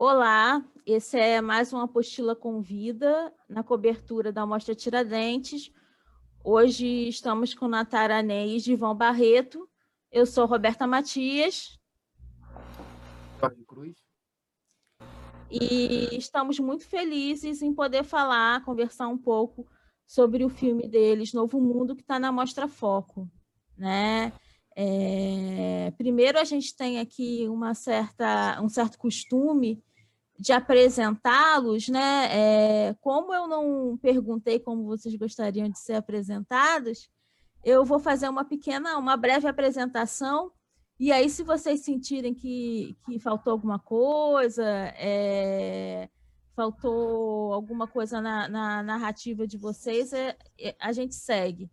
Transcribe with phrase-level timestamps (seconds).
[0.00, 5.72] Olá, esse é mais uma apostila com vida na cobertura da Mostra Tiradentes.
[6.44, 9.68] Hoje estamos com Natara Neis e Ivan Barreto.
[10.12, 11.80] Eu sou Roberta Matias.
[13.40, 13.96] Jorge Cruz.
[15.50, 19.66] E estamos muito felizes em poder falar, conversar um pouco
[20.06, 23.28] sobre o filme deles, Novo Mundo, que está na Mostra Foco.
[23.76, 24.32] Né?
[24.76, 25.90] É...
[25.98, 29.82] Primeiro, a gente tem aqui uma certa, um certo costume
[30.38, 32.28] de apresentá-los, né?
[32.30, 37.10] É, como eu não perguntei como vocês gostariam de ser apresentados,
[37.64, 40.52] eu vou fazer uma pequena, uma breve apresentação.
[40.98, 44.64] E aí, se vocês sentirem que, que faltou alguma coisa,
[44.96, 46.08] é,
[46.54, 51.70] faltou alguma coisa na, na narrativa de vocês, é, é a gente segue.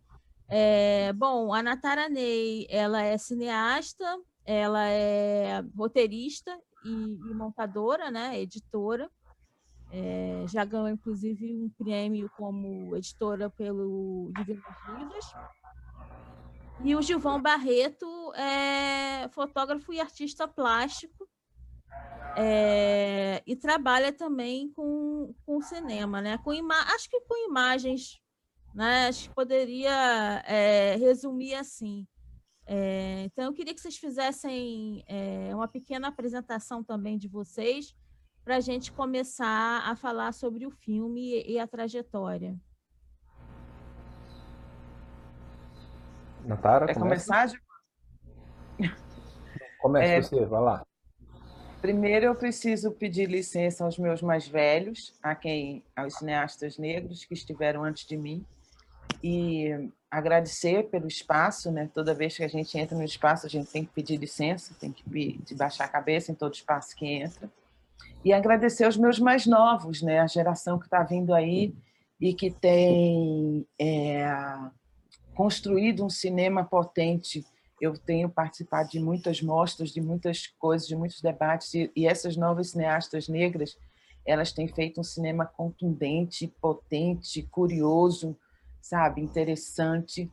[0.48, 4.04] É, bom, a Natara Ney, ela é cineasta,
[4.44, 6.56] ela é roteirista
[6.86, 9.10] e, e montadora, né, editora.
[9.90, 14.64] É, já ganhou, inclusive, um prêmio como editora pelo Divinos
[14.98, 15.26] Livros.
[16.84, 21.28] E o Gilvão Barreto é fotógrafo e artista plástico.
[22.38, 26.36] É, e trabalha também com, com cinema, né?
[26.38, 28.20] Com ima acho que com imagens,
[28.74, 29.08] né?
[29.08, 32.06] Acho que poderia é, resumir assim.
[32.66, 37.94] É, então, eu queria que vocês fizessem é, uma pequena apresentação também de vocês,
[38.44, 42.56] para a gente começar a falar sobre o filme e a trajetória.
[46.44, 47.50] Natara, Quer começar?
[49.80, 50.86] Começa é, você, vai lá.
[51.80, 57.34] Primeiro, eu preciso pedir licença aos meus mais velhos, a quem, aos cineastas negros que
[57.34, 58.44] estiveram antes de mim,
[59.22, 61.90] e agradecer pelo espaço, né?
[61.92, 64.90] Toda vez que a gente entra no espaço, a gente tem que pedir licença, tem
[64.90, 65.04] que
[65.54, 67.50] baixar a cabeça em todo espaço que entra.
[68.24, 70.20] E agradecer aos meus mais novos, né?
[70.20, 71.74] A geração que está vindo aí
[72.18, 74.26] e que tem é,
[75.34, 77.44] construído um cinema potente.
[77.78, 82.38] Eu tenho participado de muitas mostras, de muitas coisas, de muitos debates, e, e essas
[82.38, 83.76] novas cineastas negras,
[84.24, 88.34] elas têm feito um cinema contundente, potente, curioso,
[88.88, 90.30] sabe, interessante.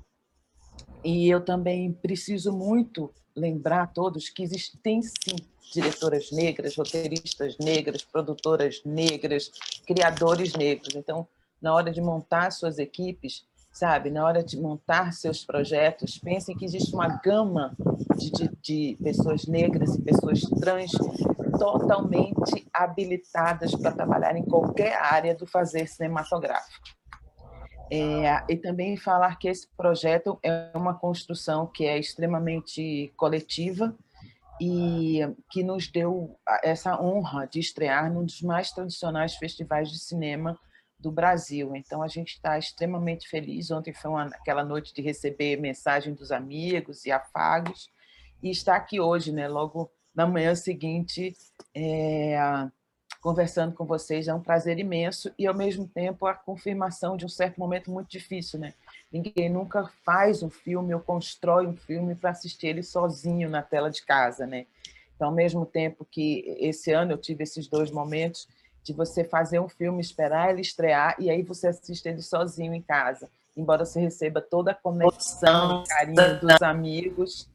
[1.03, 5.35] E eu também preciso muito lembrar a todos que existem sim
[5.73, 9.51] diretoras negras, roteiristas negras, produtoras negras,
[9.87, 10.95] criadores negros.
[10.95, 11.27] Então,
[11.59, 16.63] na hora de montar suas equipes, sabe, na hora de montar seus projetos, pensem que
[16.63, 17.75] existe uma gama
[18.15, 20.91] de, de, de pessoas negras e pessoas trans
[21.57, 27.02] totalmente habilitadas para trabalhar em qualquer área do fazer cinematográfico.
[27.95, 33.95] É, e também falar que esse projeto é uma construção que é extremamente coletiva
[34.59, 35.19] e
[35.51, 40.57] que nos deu essa honra de estrear num dos mais tradicionais festivais de cinema
[40.97, 41.75] do Brasil.
[41.75, 43.69] Então, a gente está extremamente feliz.
[43.69, 47.91] Ontem foi uma, aquela noite de receber mensagem dos amigos e afagos,
[48.41, 51.35] e estar aqui hoje, né, logo na manhã seguinte,
[51.75, 52.35] é,
[53.23, 54.27] conversando com vocês.
[54.27, 58.09] É um prazer imenso e, ao mesmo tempo, a confirmação de um certo momento muito
[58.09, 58.59] difícil.
[58.59, 58.73] Né?
[59.09, 63.89] Ninguém nunca faz um filme ou constrói um filme para assistir ele sozinho na tela
[63.89, 64.45] de casa.
[64.45, 64.65] Né?
[65.15, 68.45] Então, ao mesmo tempo que esse ano eu tive esses dois momentos
[68.83, 72.81] de você fazer um filme, esperar ele estrear e aí você assiste ele sozinho em
[72.81, 73.29] casa.
[73.55, 77.49] Embora você receba toda a conexão, carinho dos amigos,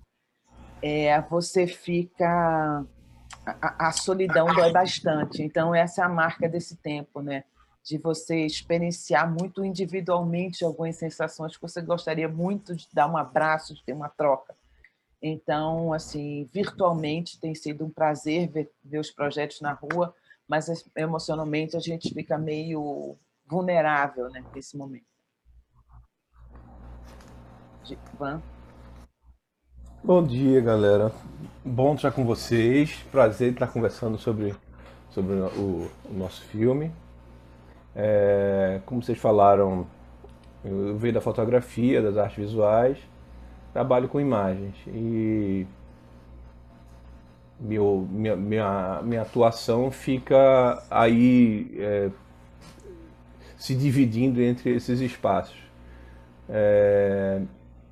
[0.80, 2.86] é, você fica
[3.60, 5.42] a, a solidão dói bastante.
[5.42, 7.44] Então, essa é a marca desse tempo, né?
[7.88, 13.74] de você experienciar muito individualmente algumas sensações que você gostaria muito de dar um abraço,
[13.74, 14.54] de ter uma troca.
[15.22, 20.14] Então, assim, virtualmente tem sido um prazer ver, ver os projetos na rua,
[20.46, 23.16] mas emocionalmente a gente fica meio
[23.46, 25.06] vulnerável né, nesse momento.
[28.18, 28.42] Van?
[30.02, 31.10] Bom dia, galera.
[31.64, 33.04] Bom estar com vocês.
[33.10, 34.54] Prazer estar conversando sobre,
[35.10, 36.92] sobre o, o nosso filme.
[37.96, 39.88] É, como vocês falaram,
[40.64, 42.96] eu venho da fotografia, das artes visuais,
[43.72, 45.66] trabalho com imagens e
[47.58, 52.10] meu, minha, minha, minha atuação fica aí é,
[53.56, 55.58] se dividindo entre esses espaços.
[56.48, 57.42] É,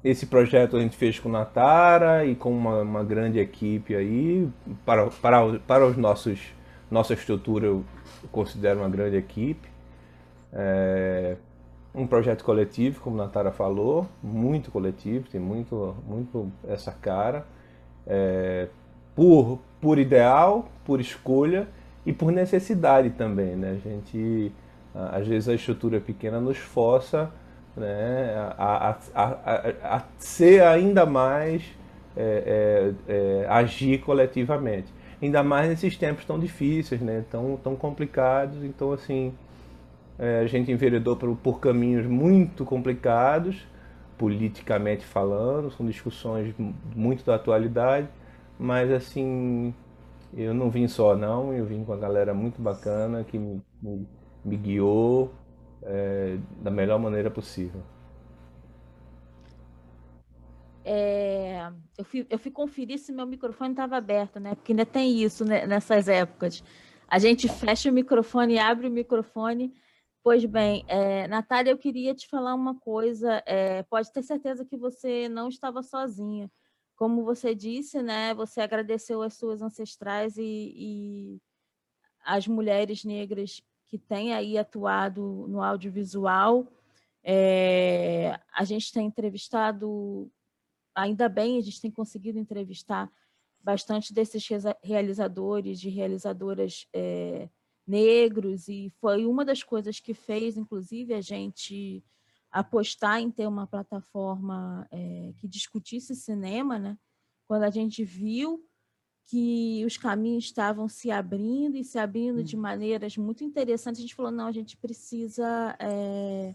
[0.09, 4.49] esse projeto a gente fez com Natara e com uma, uma grande equipe aí.
[4.85, 6.41] Para, para, para os nossos,
[6.89, 7.85] nossa estrutura, eu
[8.31, 9.69] considero uma grande equipe.
[10.53, 11.37] É,
[11.93, 17.45] um projeto coletivo, como Natara falou, muito coletivo, tem muito, muito essa cara.
[18.07, 18.69] É,
[19.13, 21.67] por, por ideal, por escolha
[22.05, 23.81] e por necessidade também, né?
[23.85, 24.53] A gente,
[24.95, 27.29] às vezes a estrutura pequena nos força
[27.77, 31.63] né, a, a, a, a ser ainda mais,
[32.17, 33.13] é, é,
[33.43, 34.93] é, agir coletivamente.
[35.23, 38.63] Ainda mais nesses tempos tão difíceis, né, tão, tão complicados.
[38.65, 39.33] Então, assim,
[40.19, 43.67] é, a gente enveredou por, por caminhos muito complicados,
[44.19, 46.55] politicamente falando, são discussões
[46.95, 48.09] muito da atualidade,
[48.59, 49.75] mas, assim,
[50.35, 54.09] eu não vim só, não, eu vim com a galera muito bacana que me, me,
[54.45, 55.33] me guiou,
[55.87, 57.83] é, da melhor maneira possível.
[60.85, 64.55] É, eu, fui, eu fui conferir se meu microfone estava aberto, né?
[64.55, 66.63] Porque ainda tem isso né, nessas épocas.
[67.09, 69.73] A gente fecha o microfone abre o microfone.
[70.23, 73.43] Pois bem, é, Natália, eu queria te falar uma coisa.
[73.47, 76.51] É, pode ter certeza que você não estava sozinha.
[76.97, 78.35] Como você disse, né?
[78.35, 81.41] Você agradeceu as suas ancestrais e, e
[82.25, 83.63] as mulheres negras
[83.97, 86.67] que tem aí atuado no audiovisual.
[87.25, 90.31] É, a gente tem entrevistado,
[90.95, 93.11] ainda bem, a gente tem conseguido entrevistar
[93.61, 94.47] bastante desses
[94.83, 97.49] realizadores e realizadoras é,
[97.87, 102.05] negros, e foi uma das coisas que fez, inclusive, a gente
[102.51, 106.97] apostar em ter uma plataforma é, que discutisse cinema, né?
[107.47, 108.65] quando a gente viu
[109.27, 112.61] que os caminhos estavam se abrindo e se abrindo de hum.
[112.61, 113.99] maneiras muito interessantes.
[113.99, 116.55] A gente falou, não, a gente precisa é,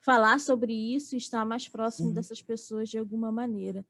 [0.00, 2.14] falar sobre isso e estar mais próximo uhum.
[2.14, 3.84] dessas pessoas de alguma maneira.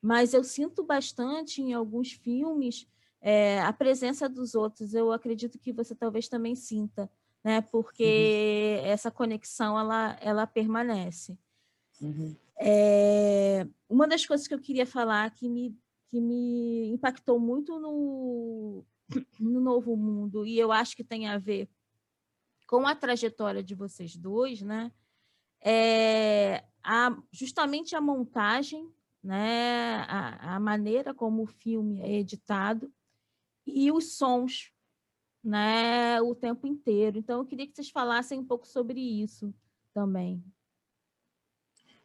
[0.00, 2.86] Mas eu sinto bastante em alguns filmes
[3.20, 4.94] é, a presença dos outros.
[4.94, 7.10] Eu acredito que você talvez também sinta,
[7.42, 7.60] né?
[7.60, 8.86] Porque uhum.
[8.86, 11.36] essa conexão ela, ela permanece.
[12.00, 12.36] Uhum.
[12.56, 15.76] É, uma das coisas que eu queria falar que me
[16.14, 18.84] que me impactou muito no,
[19.40, 21.68] no Novo Mundo, e eu acho que tem a ver
[22.68, 24.92] com a trajetória de vocês dois, né?
[25.60, 28.88] É a, justamente a montagem,
[29.20, 30.04] né?
[30.06, 32.92] A, a maneira como o filme é editado
[33.66, 34.72] e os sons,
[35.42, 36.22] né?
[36.22, 37.18] O tempo inteiro.
[37.18, 39.52] Então, eu queria que vocês falassem um pouco sobre isso
[39.92, 40.44] também.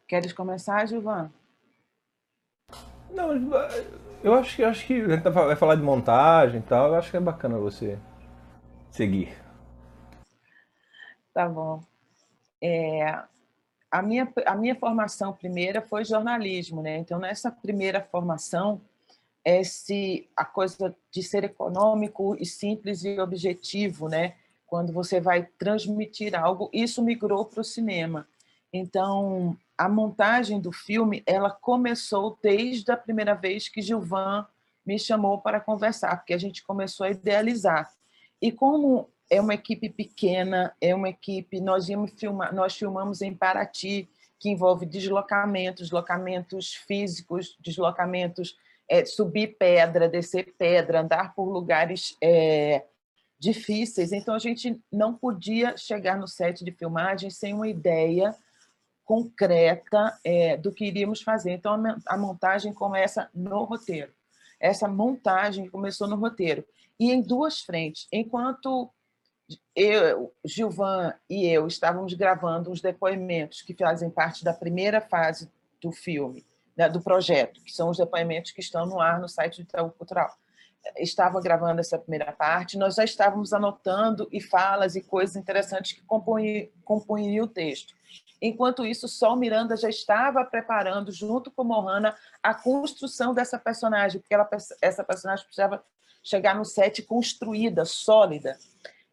[0.08, 1.32] Queres começar, Gilvan?
[3.12, 3.32] Não,
[4.22, 6.94] eu acho que acho que a gente tá vai falar de montagem e tal, eu
[6.94, 7.98] acho que é bacana você
[8.90, 9.34] seguir.
[11.32, 11.82] Tá bom.
[12.60, 13.18] É,
[13.90, 16.98] a, minha, a minha formação primeira foi jornalismo, né?
[16.98, 18.80] Então, nessa primeira formação,
[19.44, 24.34] esse, a coisa de ser econômico e simples e objetivo, né?
[24.66, 28.28] Quando você vai transmitir algo, isso migrou para o cinema.
[28.72, 34.46] Então, a montagem do filme ela começou desde a primeira vez que Gilvan
[34.86, 37.90] me chamou para conversar, porque a gente começou a idealizar.
[38.40, 43.34] E como é uma equipe pequena, é uma equipe, nós íamos filmar, nós filmamos em
[43.34, 44.08] Paraty,
[44.38, 48.56] que envolve deslocamentos, deslocamentos físicos, deslocamentos,
[48.88, 52.84] é, subir pedra, descer pedra, andar por lugares é,
[53.38, 54.12] difíceis.
[54.12, 58.34] Então a gente não podia chegar no set de filmagem sem uma ideia
[59.10, 61.50] concreta é, do que iríamos fazer.
[61.50, 64.12] Então, a montagem começa no roteiro.
[64.60, 66.64] Essa montagem começou no roteiro.
[66.96, 68.06] E em duas frentes.
[68.12, 68.88] Enquanto
[69.74, 75.50] eu, Gilvan e eu estávamos gravando os depoimentos que fazem parte da primeira fase
[75.82, 79.56] do filme, né, do projeto, que são os depoimentos que estão no ar no site
[79.56, 80.32] do Itaú Cultural.
[80.96, 86.02] Estava gravando essa primeira parte, nós já estávamos anotando e falas e coisas interessantes que
[86.02, 87.98] compunham o texto.
[88.40, 94.34] Enquanto isso, Sol Miranda já estava preparando, junto com Mohana, a construção dessa personagem, porque
[94.34, 94.48] ela,
[94.80, 95.84] essa personagem precisava
[96.22, 98.58] chegar no set construída, sólida.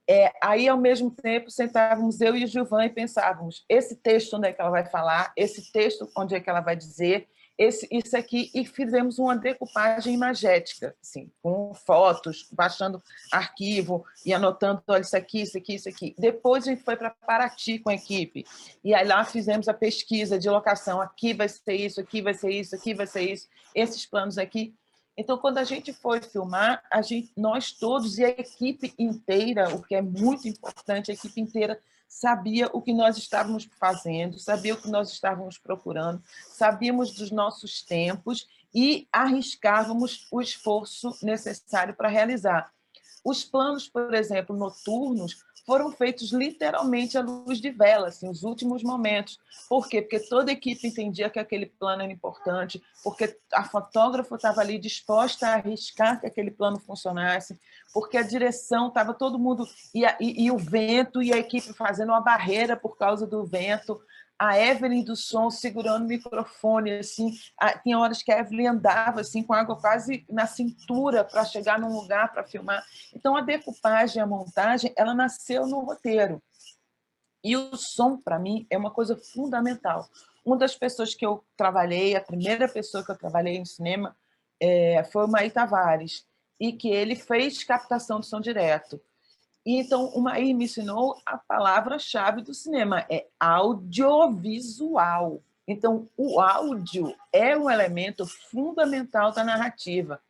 [0.10, 4.48] É, aí, ao mesmo tempo, sentávamos eu e o Gilvan e pensávamos, esse texto onde
[4.48, 8.16] é que ela vai falar, esse texto onde é que ela vai dizer, esse, isso
[8.16, 15.18] aqui e fizemos uma decupagem imagética, assim, com fotos, baixando arquivo e anotando, olha, isso
[15.18, 16.16] aqui, isso aqui, isso aqui.
[16.18, 18.46] Depois a gente foi para Paraty com a equipe,
[18.84, 22.52] e aí lá fizemos a pesquisa de locação, aqui vai ser isso, aqui vai ser
[22.52, 24.76] isso, aqui vai ser isso, esses planos aqui.
[25.18, 29.82] Então, quando a gente foi filmar, a gente, nós todos e a equipe inteira, o
[29.82, 34.82] que é muito importante, a equipe inteira sabia o que nós estávamos fazendo, sabia o
[34.82, 42.72] que nós estávamos procurando, sabíamos dos nossos tempos e arriscávamos o esforço necessário para realizar.
[43.28, 48.82] Os planos, por exemplo, noturnos, foram feitos literalmente à luz de vela, assim, os últimos
[48.82, 49.38] momentos.
[49.68, 50.02] Por quê?
[50.02, 54.80] Porque toda a equipe entendia que aquele plano era importante, porque a fotógrafa estava ali
[54.80, 57.60] disposta a arriscar que aquele plano funcionasse,
[57.94, 62.14] porque a direção estava todo mundo e, e, e o vento e a equipe fazendo
[62.14, 64.00] uma barreira por causa do vento
[64.40, 67.32] a Evelyn do som segurando o microfone, assim,
[67.82, 71.94] tinha horas que a Evelyn andava assim com água quase na cintura para chegar num
[71.94, 72.86] lugar para filmar.
[73.14, 76.42] Então a decupagem, a montagem, ela nasceu no roteiro.
[77.44, 80.08] E o som para mim é uma coisa fundamental.
[80.46, 84.16] Uma das pessoas que eu trabalhei, a primeira pessoa que eu trabalhei em cinema
[84.60, 86.26] é, foi o Maí Tavares,
[86.60, 89.00] e que ele fez captação de som direto.
[89.68, 93.84] E então, o Maí me ensinou a palavra-chave do cinema, é audiovisual.
[95.68, 100.22] Então, o áudio é um elemento fundamental da narrativa.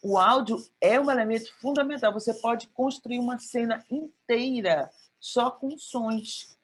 [0.00, 2.12] O áudio é um elemento fundamental.
[2.12, 6.56] Você pode construir uma cena inteira só com sons.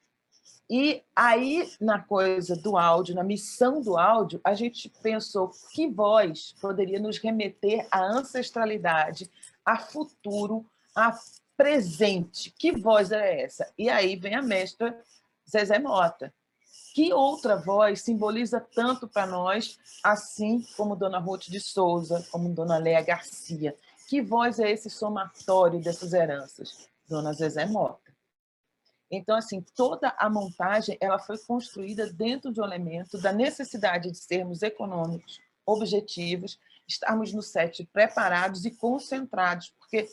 [0.71, 6.55] E aí, na coisa do áudio, na missão do áudio, a gente pensou que voz
[6.61, 9.29] poderia nos remeter à ancestralidade,
[9.67, 11.13] a futuro, a
[11.61, 12.51] presente.
[12.59, 13.71] Que voz é essa?
[13.77, 14.99] E aí vem a mestra
[15.47, 16.33] Zezé Mota.
[16.95, 22.79] Que outra voz simboliza tanto para nós, assim como Dona Ruth de Souza, como Dona
[22.79, 23.77] Léa Garcia?
[24.09, 26.89] Que voz é esse somatório dessas heranças?
[27.07, 28.11] Dona Zezé Mota.
[29.11, 34.17] Então, assim, toda a montagem ela foi construída dentro de um elemento da necessidade de
[34.17, 40.09] sermos econômicos, objetivos, estarmos no set preparados e concentrados, porque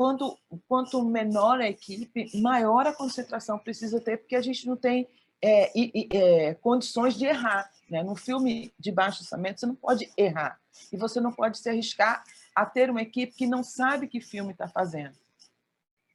[0.00, 0.34] quando,
[0.66, 5.06] quanto menor a equipe, maior a concentração precisa ter, porque a gente não tem
[5.42, 5.70] é,
[6.16, 7.70] é, condições de errar.
[7.90, 8.02] Né?
[8.02, 10.58] No filme de baixo orçamento, você não pode errar.
[10.90, 14.52] E você não pode se arriscar a ter uma equipe que não sabe que filme
[14.52, 15.14] está fazendo.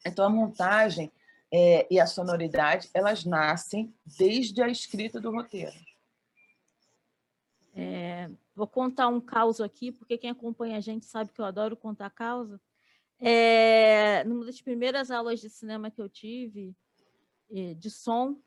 [0.03, 1.11] Então, a montagem
[1.53, 5.77] é, e a sonoridade, elas nascem desde a escrita do roteiro.
[7.75, 11.77] É, vou contar um caos aqui, porque quem acompanha a gente sabe que eu adoro
[11.77, 12.59] contar causa.
[13.19, 16.75] É, numa das primeiras aulas de cinema que eu tive,
[17.77, 18.37] de som,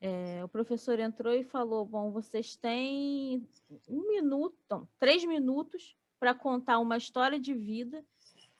[0.00, 3.46] é, o professor entrou e falou: Bom, vocês têm
[3.88, 8.04] um minuto, não, três minutos para contar uma história de vida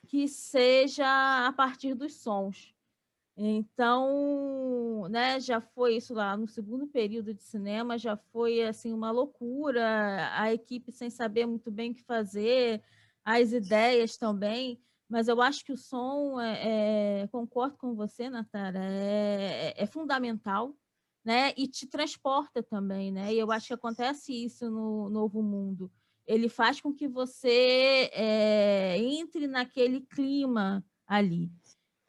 [0.07, 1.05] que seja
[1.45, 2.73] a partir dos sons.
[3.35, 9.11] Então, né, já foi isso lá no segundo período de cinema, já foi assim uma
[9.11, 12.81] loucura, a equipe sem saber muito bem o que fazer,
[13.25, 14.79] as ideias também.
[15.09, 20.75] Mas eu acho que o som, é, é, concordo com você, Natara, é, é, fundamental,
[21.23, 21.53] né?
[21.55, 23.33] E te transporta também, né?
[23.33, 25.91] E eu acho que acontece isso no Novo Mundo.
[26.25, 31.51] Ele faz com que você é, entre naquele clima ali.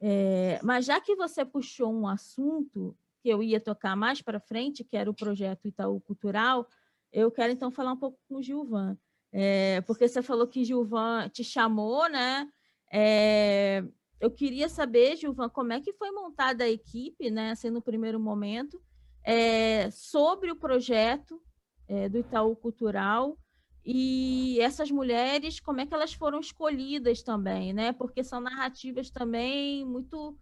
[0.01, 4.85] É, mas já que você puxou um assunto que eu ia tocar mais para frente,
[4.85, 6.69] que era o projeto Itaú Cultural,
[7.11, 8.99] eu quero então falar um pouco com o Gilvan.
[9.33, 12.49] É, porque você falou que Gilvan te chamou, né?
[12.97, 13.83] É,
[14.21, 18.21] eu queria saber, Gilvan, como é que foi montada a equipe, né, assim, no primeiro
[18.21, 18.81] momento,
[19.25, 21.43] é, sobre o projeto
[21.89, 23.37] é, do Itaú Cultural
[23.85, 27.93] e essas mulheres, como é que elas foram escolhidas também, né?
[27.93, 30.39] Porque são narrativas também muito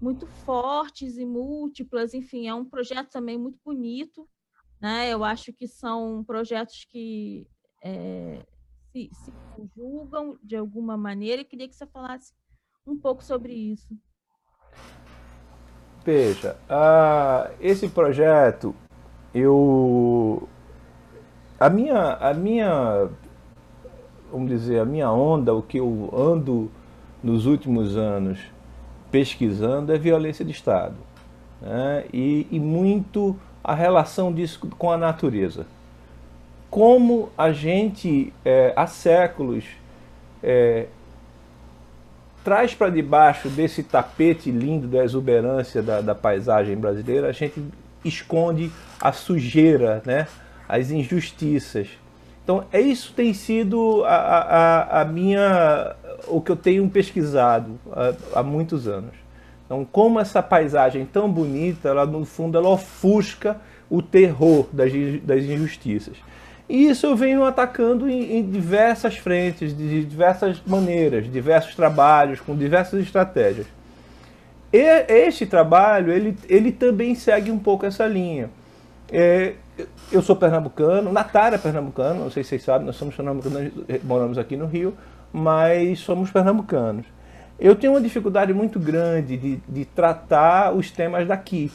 [0.00, 4.28] muito fortes e múltiplas, enfim, é um projeto também muito bonito,
[4.80, 5.10] né?
[5.10, 7.46] Eu acho que são projetos que
[7.82, 8.44] é,
[8.94, 12.32] se, se conjugam de alguma maneira e queria que você falasse
[12.86, 13.88] um pouco sobre isso.
[16.04, 18.74] Veja, uh, esse projeto,
[19.34, 20.48] eu,
[21.58, 23.08] a minha, a minha,
[24.30, 26.70] vamos dizer, a minha onda, o que eu ando
[27.22, 28.38] nos últimos anos
[29.10, 30.96] pesquisando é violência de Estado.
[31.60, 32.06] Né?
[32.12, 35.66] E, e muito a relação disso com a natureza
[36.74, 39.64] como a gente, é, há séculos,
[40.42, 40.86] é,
[42.42, 47.62] traz para debaixo desse tapete lindo da exuberância da, da, paisagem brasileira, a gente
[48.04, 50.26] esconde a sujeira, né?
[50.68, 51.86] as injustiças.
[52.42, 55.94] Então, é isso tem sido a, a, a minha,
[56.26, 59.14] o que eu tenho pesquisado há, há muitos anos.
[59.64, 64.90] Então, como essa paisagem tão bonita, ela no fundo ela ofusca o terror das,
[65.22, 66.16] das injustiças.
[66.68, 72.56] E isso eu venho atacando em, em, diversas frentes, de diversas maneiras, diversos trabalhos, com
[72.56, 73.66] diversas estratégias.
[74.72, 74.78] E
[75.08, 78.50] este trabalho, ele, ele também segue um pouco essa linha.
[79.12, 79.54] É,
[80.10, 84.38] eu sou pernambucano, Natara é pernambucano, não sei se vocês sabem, nós somos pernambucanos, moramos
[84.38, 84.94] aqui no Rio,
[85.32, 87.06] mas somos pernambucanos.
[87.58, 91.70] eu tenho uma dificuldade muito grande de, de tratar os temas daqui.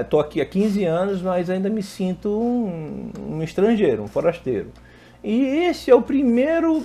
[0.00, 4.68] Estou é, aqui há 15 anos, mas ainda me sinto um, um, estrangeiro, um forasteiro.
[5.22, 6.82] E esse é o primeiro,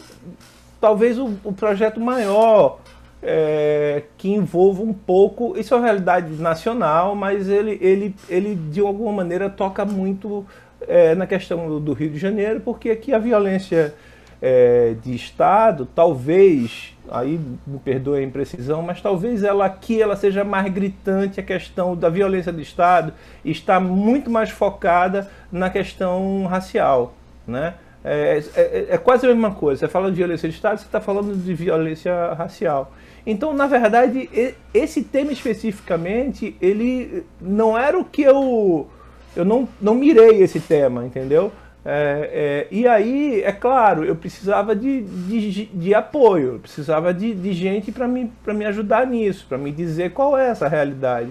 [0.80, 2.80] talvez o, o projeto maior
[3.24, 5.58] é, que envolva um pouco.
[5.58, 10.46] Isso é uma realidade nacional, mas ele, ele, ele de alguma maneira toca muito
[10.88, 13.96] é, na questão do Rio de Janeiro, porque aqui a violência
[14.42, 20.44] é, de Estado, talvez, aí me perdoe a imprecisão, mas talvez ela aqui ela seja
[20.44, 23.14] mais gritante, a questão da violência de Estado
[23.44, 27.14] está muito mais focada na questão racial,
[27.48, 27.76] né?
[28.04, 29.82] É, é, é, é quase a mesma coisa.
[29.82, 32.94] Você fala de violência de Estado, você está falando de violência racial.
[33.26, 34.30] Então, na verdade,
[34.74, 38.88] esse tema especificamente, ele não era o que eu.
[39.36, 41.52] Eu não, não mirei esse tema, entendeu?
[41.86, 47.34] É, é, e aí, é claro, eu precisava de, de, de apoio, eu precisava de,
[47.34, 51.30] de gente para me, me ajudar nisso, para me dizer qual é essa realidade.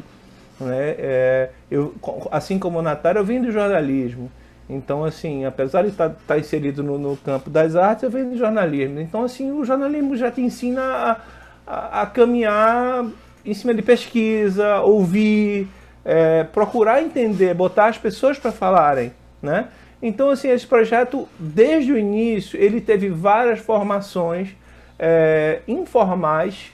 [0.59, 0.95] Né?
[0.99, 1.95] É, eu,
[2.31, 4.31] assim como o Natália, eu vim do jornalismo.
[4.69, 8.37] Então, assim, apesar de estar, estar inserido no, no, campo das artes, eu venho do
[8.37, 9.00] jornalismo.
[9.00, 11.17] Então, assim, o jornalismo já te ensina a,
[11.67, 13.07] a, a caminhar
[13.45, 15.69] em cima de pesquisa, ouvir,
[16.05, 19.69] é, procurar entender, botar as pessoas para falarem, né?
[20.00, 24.50] Então, assim, esse projeto, desde o início, ele teve várias formações
[24.99, 26.73] é, informais,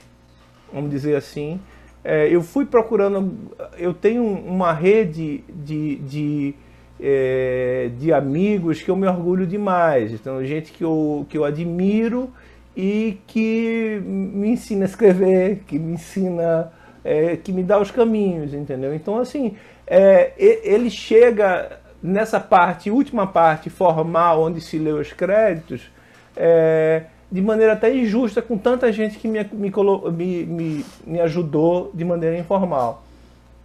[0.71, 1.59] vamos dizer assim.
[2.03, 3.35] É, eu fui procurando,
[3.79, 6.53] eu tenho uma rede de, de,
[7.01, 10.11] é, de amigos que eu me orgulho demais.
[10.13, 12.29] Então, gente que eu, que eu admiro
[12.77, 16.71] e que me ensina a escrever, que me ensina,
[17.03, 18.93] é, que me dá os caminhos, entendeu?
[18.93, 19.55] Então, assim,
[19.87, 25.89] é, ele chega nessa parte, última parte formal, onde se lê os créditos,
[26.35, 32.05] é, de maneira até injusta com tanta gente que me, me, me, me ajudou de
[32.05, 33.03] maneira informal.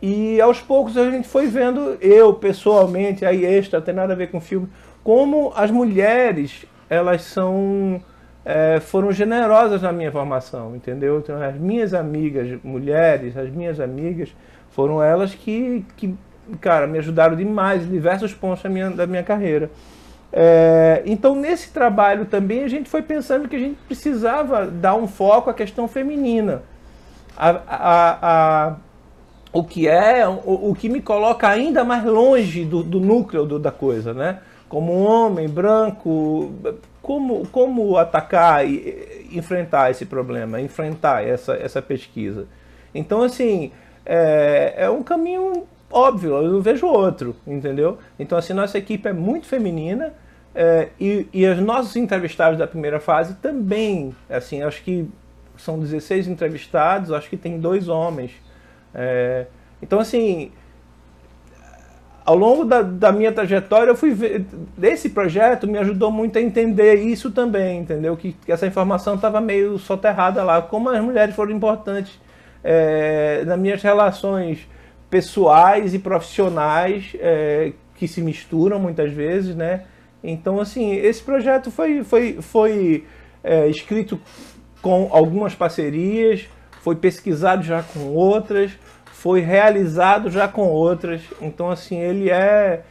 [0.02, 4.30] E aos poucos a gente foi vendo, eu pessoalmente, aí extra, tem nada a ver
[4.30, 4.68] com filme,
[5.04, 8.00] como as mulheres, elas são,
[8.44, 11.18] é, foram generosas na minha formação, entendeu?
[11.18, 14.34] Então as minhas amigas mulheres, as minhas amigas,
[14.70, 16.14] foram elas que, que
[16.60, 19.70] cara, me ajudaram demais em diversos pontos da minha, da minha carreira.
[20.32, 25.08] É, então, nesse trabalho também, a gente foi pensando que a gente precisava dar um
[25.08, 26.62] foco à questão feminina.
[27.36, 28.76] A, a, a,
[29.52, 33.58] o que é, o, o, que me coloca ainda mais longe do, do núcleo do,
[33.58, 34.40] da coisa, né?
[34.68, 36.52] Como um homem branco,
[37.02, 42.46] como, como atacar e enfrentar esse problema, enfrentar essa, essa pesquisa.
[42.94, 43.72] Então, assim,
[44.06, 47.98] é, é um caminho óbvio, eu não vejo outro, entendeu?
[48.18, 50.12] Então, assim, nossa equipe é muito feminina
[50.54, 55.08] é, e, e os nossos entrevistados da primeira fase também, assim, acho que
[55.56, 58.32] são 16 entrevistados, acho que tem dois homens.
[58.94, 59.46] É,
[59.82, 60.50] então, assim,
[62.24, 64.44] ao longo da, da, minha trajetória, eu fui ver.
[64.82, 68.16] Esse projeto me ajudou muito a entender isso também, entendeu?
[68.16, 70.62] Que, que essa informação estava meio soterrada lá.
[70.62, 72.20] Como as mulheres foram importantes
[72.62, 74.66] é, nas minhas relações
[75.10, 79.84] pessoais e profissionais é, que se misturam muitas vezes, né?
[80.22, 83.04] Então, assim, esse projeto foi, foi, foi
[83.42, 84.20] é, escrito
[84.80, 86.48] com algumas parcerias,
[86.80, 88.72] foi pesquisado já com outras,
[89.12, 91.22] foi realizado já com outras.
[91.40, 92.82] Então, assim, ele é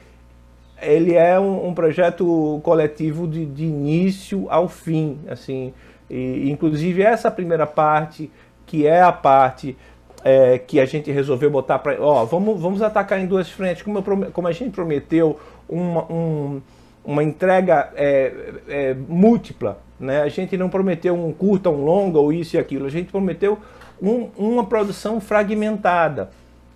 [0.81, 5.73] ele é um, um projeto coletivo de, de, início ao fim, assim.
[6.09, 8.31] E, inclusive essa primeira parte,
[8.65, 9.77] que é a parte
[10.23, 12.01] é, que a gente resolveu botar para.
[12.01, 13.83] Ó, vamos, vamos atacar em duas frentes.
[13.83, 16.61] Como, eu, como a gente prometeu uma, um,
[17.03, 18.33] uma entrega é,
[18.67, 20.21] é, múltipla, né?
[20.21, 22.85] a gente não prometeu um curto, um longo, ou isso e aquilo.
[22.85, 23.57] A gente prometeu
[24.01, 26.29] um, uma produção fragmentada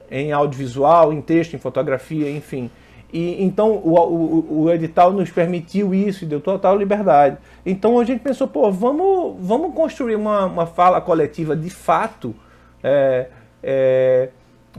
[0.09, 2.69] em audiovisual, em texto, em fotografia, enfim.
[3.11, 7.37] E, então o, o, o, edital nos permitiu isso e deu total liberdade.
[7.65, 12.33] Então a gente pensou, pô, vamos, vamos construir uma, uma fala coletiva de fato
[12.83, 13.27] é,
[13.63, 14.29] é,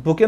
[0.03, 0.25] porque,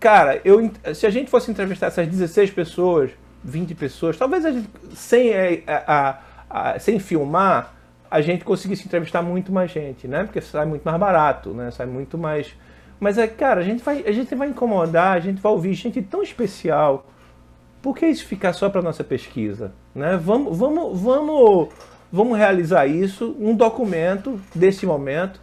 [0.00, 3.12] cara, eu, se a gente fosse entrevistar essas 16 pessoas,
[3.44, 6.18] 20 pessoas, talvez a gente, sem, é, a,
[6.50, 7.74] a, a, sem filmar,
[8.10, 10.24] a gente conseguisse entrevistar muito mais gente, né?
[10.24, 11.70] Porque sai muito mais barato, né?
[11.70, 12.54] Sai muito mais.
[12.98, 16.02] Mas, é, cara, a gente, vai, a gente vai incomodar, a gente vai ouvir gente
[16.02, 17.06] tão especial.
[17.80, 19.72] Por que isso ficar só para nossa pesquisa?
[19.94, 20.18] Né?
[20.22, 21.68] Vamos, vamos, vamos,
[22.12, 25.40] vamos realizar isso, um documento desse momento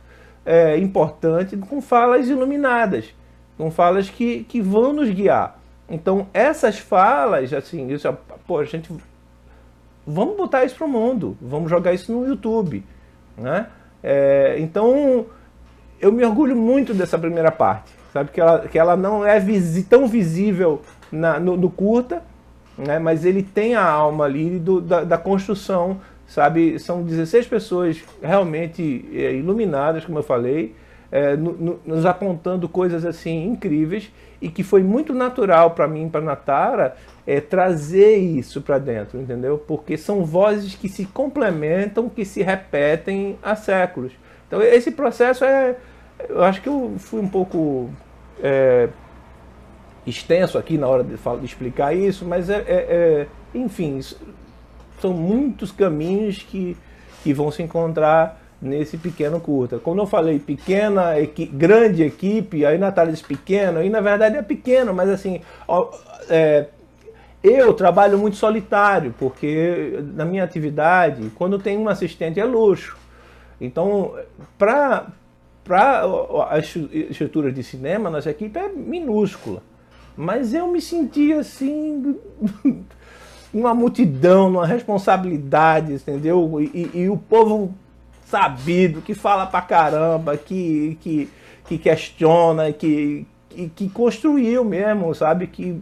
[0.47, 3.13] é, importante com falas iluminadas,
[3.57, 5.59] com falas que, que vão nos guiar.
[5.89, 8.11] Então, essas falas, assim, isso,
[8.47, 8.89] pô, a gente.
[10.05, 12.81] Vamos botar isso para o mundo, vamos jogar isso no YouTube.
[13.37, 13.67] Né?
[14.01, 15.25] É, então,
[15.99, 18.31] eu me orgulho muito dessa primeira parte, sabe?
[18.31, 20.81] Que ela, que ela não é visi, tão visível
[21.11, 22.23] na, no, no, curta,
[22.77, 22.99] né?
[22.99, 26.77] mas ele tem a alma ali do, da, da, construção, sabe?
[26.77, 30.75] São 16 pessoas realmente é, iluminadas, como eu falei,
[31.11, 34.11] é, no, no, nos apontando coisas assim incríveis
[34.41, 39.57] e que foi muito natural para mim, para Natara, é, trazer isso para dentro, entendeu?
[39.57, 44.11] Porque são vozes que se complementam, que se repetem há séculos.
[44.47, 45.77] Então esse processo é,
[46.27, 47.89] eu acho que eu fui um pouco
[48.43, 48.89] é,
[50.05, 53.99] extenso aqui na hora de, de explicar isso, mas é, é, é enfim,
[54.99, 56.75] são muitos caminhos que,
[57.23, 59.79] que vão se encontrar nesse pequeno curta.
[59.79, 64.41] Como eu falei, pequena, equi grande equipe, aí Natália diz pequeno, e na verdade é
[64.41, 65.91] pequeno, mas assim, ó,
[66.29, 66.67] é,
[67.43, 72.97] eu trabalho muito solitário, porque na minha atividade, quando tem um assistente é luxo.
[73.59, 74.15] Então,
[74.57, 75.07] para
[76.49, 76.59] a
[77.09, 79.61] estrutura de cinema, nossa equipe é minúscula.
[80.15, 82.15] Mas eu me senti assim,
[83.53, 86.61] uma multidão, uma responsabilidade, entendeu?
[86.61, 87.73] E, e, e, o povo
[88.25, 91.29] sabido, que fala pra caramba, que, que,
[91.65, 95.47] que questiona, que, que, que construiu mesmo, sabe?
[95.47, 95.81] Que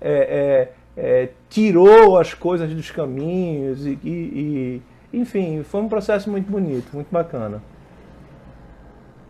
[0.00, 6.30] é, é, é, tirou as coisas dos caminhos e, e, e, enfim, foi um processo
[6.30, 7.62] muito bonito, muito bacana.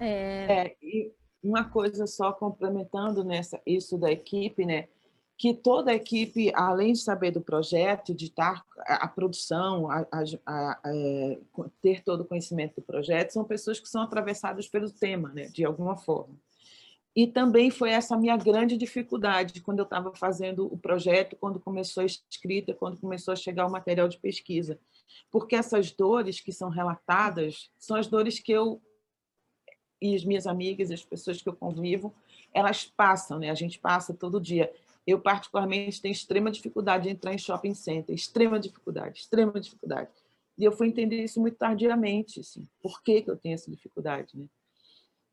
[0.00, 0.64] É...
[0.66, 4.88] é e uma coisa só complementando nessa isso da equipe, né?
[5.36, 10.06] Que toda a equipe, além de saber do projeto, de estar a, a produção, a,
[10.46, 11.38] a, é,
[11.82, 15.46] ter todo o conhecimento do projeto, são pessoas que são atravessadas pelo tema, né?
[15.46, 16.34] De alguma forma.
[17.16, 22.02] E também foi essa minha grande dificuldade quando eu estava fazendo o projeto, quando começou
[22.02, 24.80] a escrita, quando começou a chegar o material de pesquisa.
[25.30, 28.82] Porque essas dores que são relatadas são as dores que eu
[30.02, 32.12] e as minhas amigas, as pessoas que eu convivo,
[32.52, 33.48] elas passam, né?
[33.48, 34.72] A gente passa todo dia.
[35.06, 40.10] Eu, particularmente, tenho extrema dificuldade de entrar em shopping center, extrema dificuldade, extrema dificuldade.
[40.56, 42.66] E eu fui entender isso muito tardiamente, assim.
[42.80, 44.46] Por que, que eu tenho essa dificuldade, né?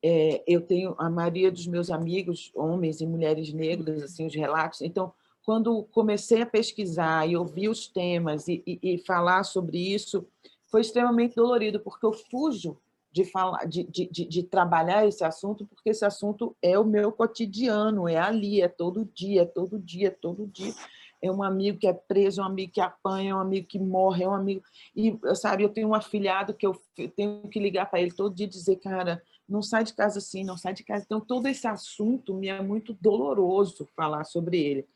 [0.03, 4.81] é, eu tenho a maioria dos meus amigos, homens e mulheres negras, assim, os relatos.
[4.81, 5.13] Então,
[5.45, 10.25] quando comecei a pesquisar e ouvir os temas e, e, e falar sobre isso,
[10.67, 12.77] foi extremamente dolorido, porque eu fujo
[13.11, 18.07] de, falar, de, de, de, trabalhar esse assunto, porque esse assunto é o meu cotidiano,
[18.07, 20.73] é ali, é todo dia, é todo dia, é todo dia.
[21.21, 24.27] É um amigo que é preso, um amigo que apanha, um amigo que morre, é
[24.27, 24.63] um amigo...
[24.95, 26.75] E, sabe, eu tenho um afilhado que eu
[27.15, 30.43] tenho que ligar para ele todo dia e dizer, cara, não sai de casa assim,
[30.43, 31.03] não sai de casa.
[31.05, 34.87] Então, todo esse assunto me é muito doloroso falar sobre ele.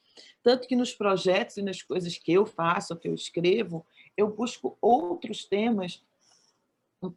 [0.42, 4.78] Tanto que nos projetos e nas coisas que eu faço, que eu escrevo, eu busco
[4.82, 6.02] outros temas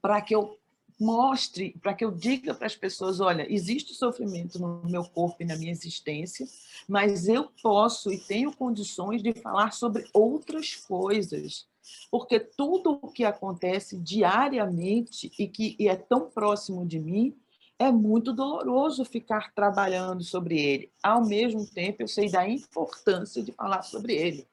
[0.02, 0.58] para que eu
[0.98, 5.46] mostre, para que eu diga para as pessoas, olha, existe sofrimento no meu corpo e
[5.46, 6.46] na minha existência,
[6.88, 11.66] mas eu posso e tenho condições de falar sobre outras coisas
[12.10, 17.36] porque tudo o que acontece diariamente e que e é tão próximo de mim
[17.78, 20.92] é muito doloroso ficar trabalhando sobre ele.
[21.00, 24.46] Ao mesmo tempo, eu sei da importância de falar sobre ele.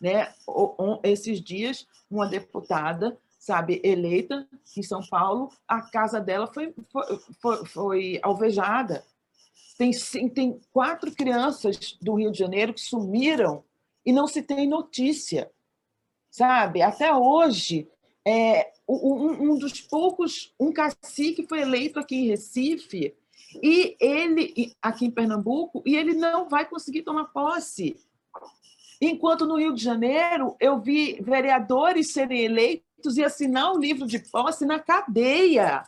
[0.00, 0.34] Né?
[1.04, 7.66] Esses dias, uma deputada, sabe, eleita em São Paulo, a casa dela foi, foi, foi,
[7.66, 9.04] foi alvejada.
[9.76, 9.90] Tem,
[10.30, 13.64] tem quatro crianças do Rio de Janeiro que sumiram
[14.06, 15.50] e não se tem notícia
[16.32, 16.80] sabe?
[16.80, 17.86] Até hoje,
[18.26, 23.14] é, um, um, dos poucos, um cacique foi eleito aqui em Recife,
[23.62, 27.96] e ele, aqui em Pernambuco, e ele não vai conseguir tomar posse.
[28.98, 34.18] Enquanto no Rio de Janeiro, eu vi vereadores serem eleitos e assinar o livro de
[34.18, 35.84] posse na cadeia.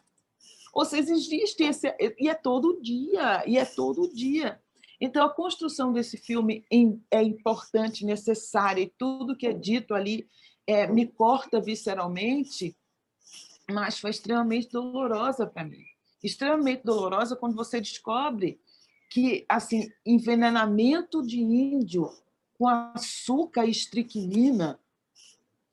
[0.73, 1.95] Ou seja, existe esse.
[2.19, 4.61] E é todo dia, e é todo dia.
[5.01, 6.65] Então, a construção desse filme
[7.11, 10.29] é importante, necessária, e tudo que é dito ali
[10.67, 12.77] é, me corta visceralmente,
[13.71, 15.85] mas foi extremamente dolorosa para mim.
[16.23, 18.61] Extremamente dolorosa quando você descobre
[19.11, 22.11] que assim envenenamento de índio
[22.59, 24.81] com açúcar e estricnina,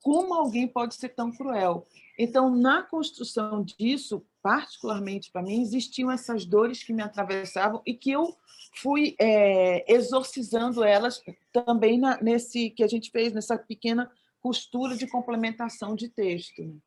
[0.02, 1.86] como alguém pode ser tão cruel?
[2.18, 8.10] Então, na construção disso, particularmente para mim, existiam essas dores que me atravessavam e que
[8.10, 8.36] eu
[8.74, 14.10] fui é, exorcizando elas também na, nesse que a gente fez, nessa pequena
[14.40, 16.80] costura de complementação de texto.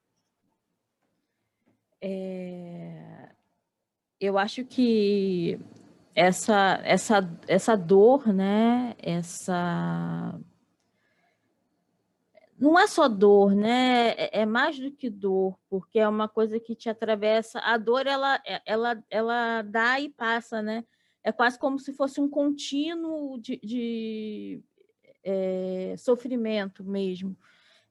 [2.01, 3.29] É...
[4.19, 5.59] Eu acho que
[6.13, 8.95] essa, essa, essa dor, né?
[8.97, 10.39] essa
[12.57, 14.11] não é só dor, né?
[14.11, 17.59] É, é mais do que dor, porque é uma coisa que te atravessa.
[17.59, 20.85] A dor, ela, ela, ela dá e passa, né?
[21.23, 24.63] É quase como se fosse um contínuo de, de
[25.23, 27.37] é, sofrimento mesmo.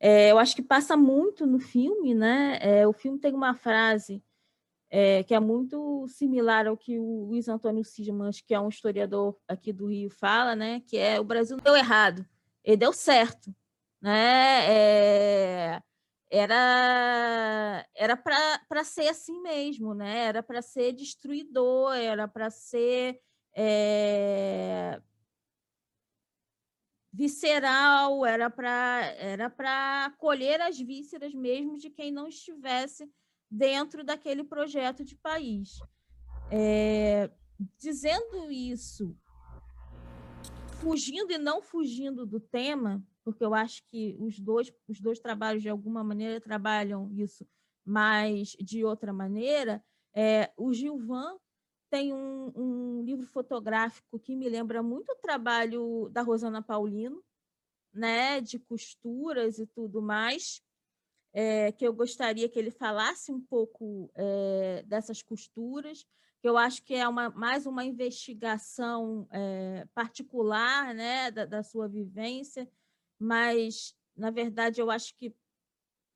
[0.01, 2.59] É, eu acho que passa muito no filme, né?
[2.61, 4.23] É, o filme tem uma frase
[4.91, 9.37] é, que é muito similar ao que o Luiz Antônio Sidmans, que é um historiador
[9.47, 10.81] aqui do Rio, fala, né?
[10.87, 12.25] Que é o Brasil deu errado,
[12.63, 13.55] ele deu certo
[14.05, 14.71] né?
[14.71, 15.83] É,
[16.31, 20.27] era era para ser assim mesmo, né?
[20.27, 23.19] Era para ser destruidor, era para ser
[23.57, 25.01] é,
[27.11, 33.11] visceral, era para era para colher as vísceras mesmo de quem não estivesse
[33.51, 35.79] dentro daquele projeto de país.
[36.51, 37.31] É,
[37.79, 39.17] dizendo isso,
[40.83, 45.63] fugindo e não fugindo do tema, porque eu acho que os dois, os dois trabalhos,
[45.63, 47.47] de alguma maneira, trabalham isso,
[47.85, 49.83] mas de outra maneira.
[50.15, 51.37] É, o Gilvan
[51.91, 57.23] tem um, um, livro fotográfico que me lembra muito o trabalho da Rosana Paulino,
[57.93, 60.61] né, de costuras e tudo mais,
[61.33, 66.05] é, que eu gostaria que ele falasse um pouco é, dessas costuras,
[66.41, 71.89] que eu acho que é uma, mais uma investigação é, particular né, da, da sua
[71.89, 72.69] vivência,
[73.25, 75.35] mas na verdade eu acho que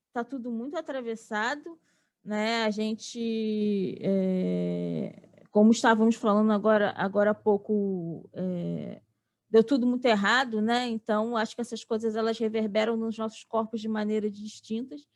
[0.08, 1.78] está tudo muito atravessado,
[2.24, 2.64] né?
[2.64, 9.00] A gente, é, como estávamos falando agora, agora há pouco, é,
[9.48, 10.86] deu tudo muito errado, né?
[10.88, 15.06] Então acho que essas coisas elas reverberam nos nossos corpos de maneiras distintas.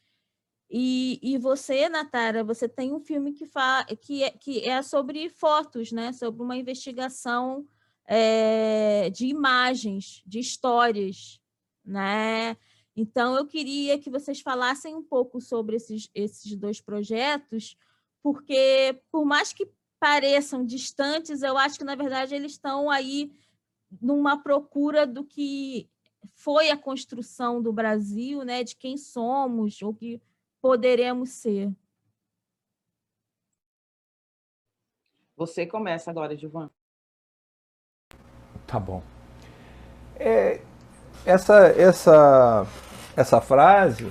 [0.70, 5.28] E, e você, Natara, você tem um filme que, fala, que, é, que é sobre
[5.28, 6.12] fotos, né?
[6.14, 7.66] Sobre uma investigação
[8.06, 11.41] é, de imagens, de histórias,
[11.84, 12.56] né?
[12.94, 17.76] Então, eu queria que vocês falassem um pouco sobre esses, esses dois projetos,
[18.22, 19.68] porque, por mais que
[19.98, 23.32] pareçam distantes, eu acho que, na verdade, eles estão aí
[24.00, 25.88] numa procura do que
[26.34, 28.62] foi a construção do Brasil, né?
[28.62, 30.20] de quem somos, ou que
[30.60, 31.72] poderemos ser.
[35.36, 36.70] Você começa agora, Gilvan.
[38.66, 39.02] Tá bom.
[40.16, 40.62] É,
[41.24, 42.66] essa, essa,
[43.16, 44.10] essa frase,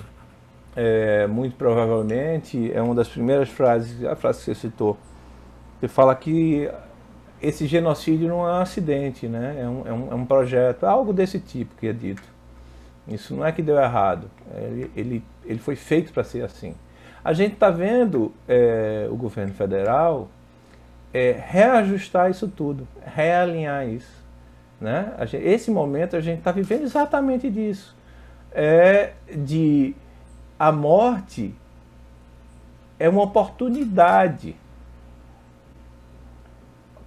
[0.75, 4.97] é, muito provavelmente, é uma das primeiras frases, a frase que você citou,
[5.79, 6.69] que fala que
[7.41, 9.57] esse genocídio não é um acidente, né?
[9.59, 12.23] é, um, é, um, é um projeto, é algo desse tipo que é dito.
[13.07, 16.75] Isso não é que deu errado, ele, ele, ele foi feito para ser assim.
[17.23, 20.29] A gente está vendo é, o governo federal
[21.13, 24.20] é, reajustar isso tudo, realinhar isso.
[24.81, 25.13] Né?
[25.27, 27.95] Gente, esse momento a gente está vivendo exatamente disso.
[28.51, 29.95] É de
[30.57, 31.53] a morte
[32.99, 34.55] é uma oportunidade.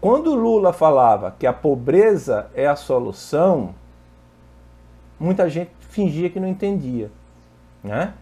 [0.01, 3.75] Quando Lula falava que a pobreza é a solução,
[5.19, 7.11] muita gente fingia que não entendia.
[7.83, 8.15] Né?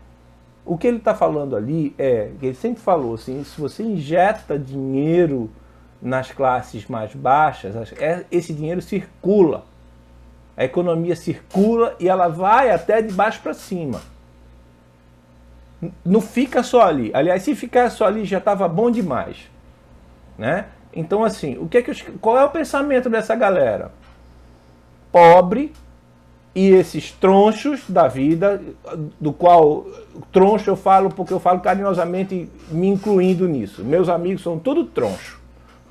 [0.65, 5.51] O que ele está falando ali é, ele sempre falou assim, se você injeta dinheiro
[6.03, 9.65] nas classes mais baixas, é, esse dinheiro circula.
[10.57, 14.03] A economia circula e ela vai até de baixo para cima.
[16.05, 17.11] Não fica só ali.
[17.15, 19.49] Aliás, se ficar só ali já estava bom demais.
[20.37, 20.67] Né?
[20.93, 23.93] Então, assim, o que é que os, qual é o pensamento dessa galera?
[25.11, 25.73] Pobre
[26.55, 28.61] e esses tronchos da vida,
[29.19, 29.87] do qual
[30.31, 33.83] troncho eu falo porque eu falo carinhosamente me incluindo nisso.
[33.83, 35.42] Meus amigos são tudo troncho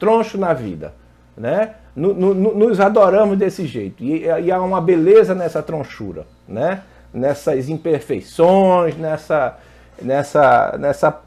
[0.01, 0.93] troncho na vida.
[1.37, 1.75] Né?
[1.95, 4.03] Nos adoramos desse jeito.
[4.03, 6.81] E, e há uma beleza nessa tronchura, né?
[7.13, 9.57] nessas imperfeições, nessa,
[10.01, 11.21] nessa, nessa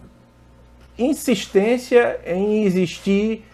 [0.99, 3.45] insistência em existir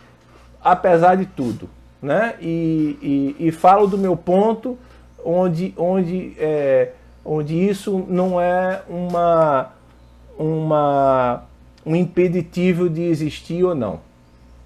[0.62, 1.68] apesar de tudo.
[2.02, 2.34] Né?
[2.40, 4.78] E, e, e falo do meu ponto
[5.22, 9.72] onde, onde, é, onde isso não é uma,
[10.38, 11.42] uma,
[11.84, 14.00] um impeditivo de existir ou não.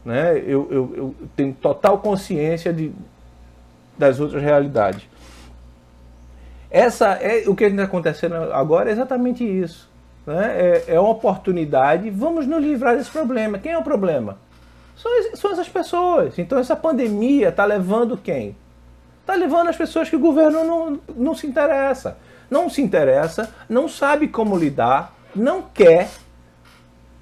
[0.04, 0.38] Né?
[0.38, 2.92] Eu, eu, eu tenho total consciência de,
[3.96, 5.02] das outras realidades.
[6.70, 9.88] Essa é o que está acontecendo agora é exatamente isso.
[10.26, 10.82] Né?
[10.88, 12.10] É, é uma oportunidade.
[12.10, 13.58] Vamos nos livrar desse problema.
[13.58, 14.38] Quem é o problema?
[14.96, 16.38] São, são essas pessoas.
[16.38, 18.56] Então essa pandemia está levando quem?
[19.20, 22.18] Está levando as pessoas que o governo não, não se interessa.
[22.50, 26.10] Não se interessa, não sabe como lidar, não quer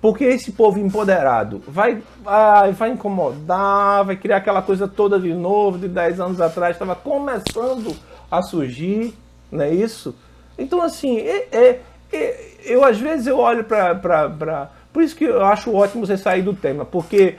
[0.03, 5.79] porque esse povo empoderado vai, vai, vai incomodar, vai criar aquela coisa toda de novo,
[5.79, 7.95] de 10 anos atrás, estava começando
[8.29, 9.15] a surgir,
[9.51, 10.13] não é isso?
[10.59, 11.81] Então, assim, é, é,
[12.13, 14.71] é, eu às vezes eu olho para.
[14.93, 17.37] Por isso que eu acho ótimo você sair do tema, porque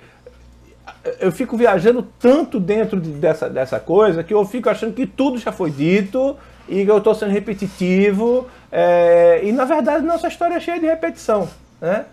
[1.20, 5.38] eu fico viajando tanto dentro de, dessa, dessa coisa que eu fico achando que tudo
[5.38, 6.38] já foi dito
[6.70, 8.48] e que eu estou sendo repetitivo.
[8.72, 11.50] É, e na verdade, nossa história é cheia de repetição.
[11.82, 12.06] Né?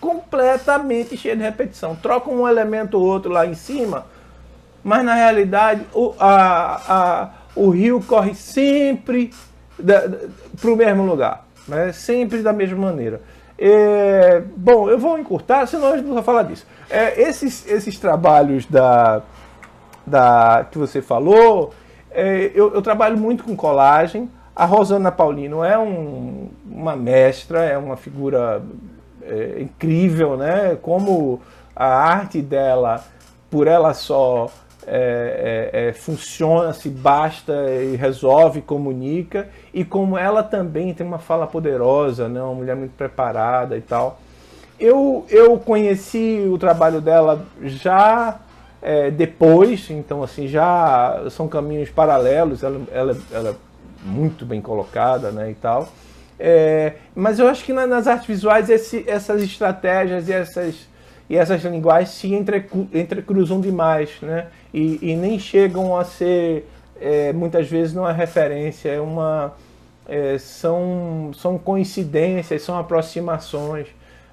[0.00, 1.94] Completamente cheia de repetição.
[1.94, 4.06] Troca um elemento ou outro lá em cima,
[4.82, 9.30] mas na realidade o, a, a, o rio corre sempre
[10.60, 11.92] para o mesmo lugar, né?
[11.92, 13.20] sempre da mesma maneira.
[13.58, 16.66] É, bom, eu vou encurtar, senão a gente não vai falar disso.
[16.88, 19.20] É, esses, esses trabalhos da,
[20.06, 21.74] da, que você falou,
[22.10, 24.30] é, eu, eu, trabalho muito com colagem.
[24.56, 28.62] A Rosana Paulino é um, uma mestra, é uma figura
[29.30, 30.76] é, incrível, né?
[30.82, 31.40] Como
[31.74, 33.04] a arte dela,
[33.50, 34.50] por ela só,
[34.86, 41.18] é, é, é, funciona, se basta e resolve, comunica, e como ela também tem uma
[41.18, 44.18] fala poderosa, né, uma mulher muito preparada e tal.
[44.78, 48.40] Eu, eu conheci o trabalho dela já
[48.82, 53.54] é, depois, então assim, já são caminhos paralelos, ela, ela, ela é
[54.02, 55.88] muito bem colocada né, e tal.
[56.42, 60.88] É, mas eu acho que nas artes visuais esse, essas estratégias e essas
[61.28, 64.48] e essas linguagens se entrecruzam demais, né?
[64.74, 66.68] E, e nem chegam a ser,
[67.00, 69.54] é, muitas vezes, é referência, é uma,
[70.08, 73.86] é, são, são coincidências, são aproximações.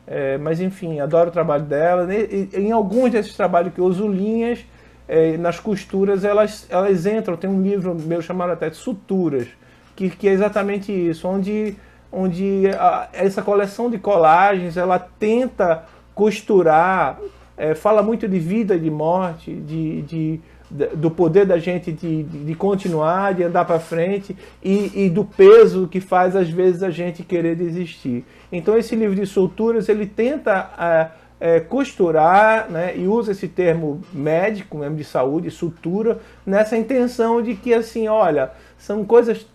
[0.07, 2.07] É, mas, enfim, adoro o trabalho dela.
[2.51, 4.65] Em alguns desses trabalhos que eu uso linhas,
[5.07, 7.37] é, nas costuras, elas, elas entram.
[7.37, 9.47] Tem um livro meu chamado até de Suturas,
[9.95, 11.75] que, que é exatamente isso, onde,
[12.17, 15.83] onde a, essa coleção de colagens, ela tenta
[16.15, 17.19] costurar,
[17.55, 21.91] é, fala muito de vida e de morte, de, de, de, do poder da gente
[21.91, 26.81] de, de, continuar, de andar para frente e, e, do peso que faz às vezes
[26.81, 28.25] a gente querer desistir.
[28.51, 31.07] Então esse livro de solturas ele tenta é,
[31.39, 37.53] é, costurar né, e usa esse termo médico, mesmo de saúde, sutura, nessa intenção de
[37.53, 39.45] que assim, olha, são coisas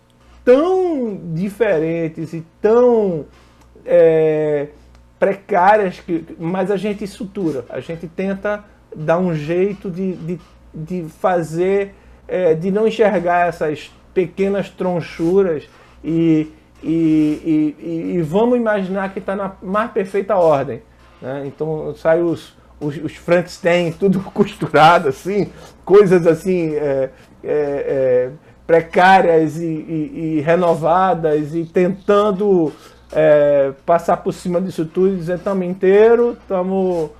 [0.43, 3.25] tão diferentes e tão
[3.85, 4.67] é,
[5.19, 8.63] precárias, que, mas a gente sutura, a gente tenta
[8.95, 10.39] dar um jeito de, de,
[10.73, 11.95] de fazer,
[12.27, 15.67] é, de não enxergar essas pequenas tronchuras
[16.03, 16.51] e,
[16.83, 20.81] e, e, e vamos imaginar que está na mais perfeita ordem.
[21.21, 21.43] Né?
[21.47, 25.51] Então sai os, os, os, Frankenstein tudo costurado, assim,
[25.85, 27.09] coisas assim é,
[27.43, 28.31] é, é
[28.65, 32.71] precárias e, e, e, renovadas e tentando
[33.11, 37.11] é, passar por cima disso tudo e dizer estamos inteiro, estamos.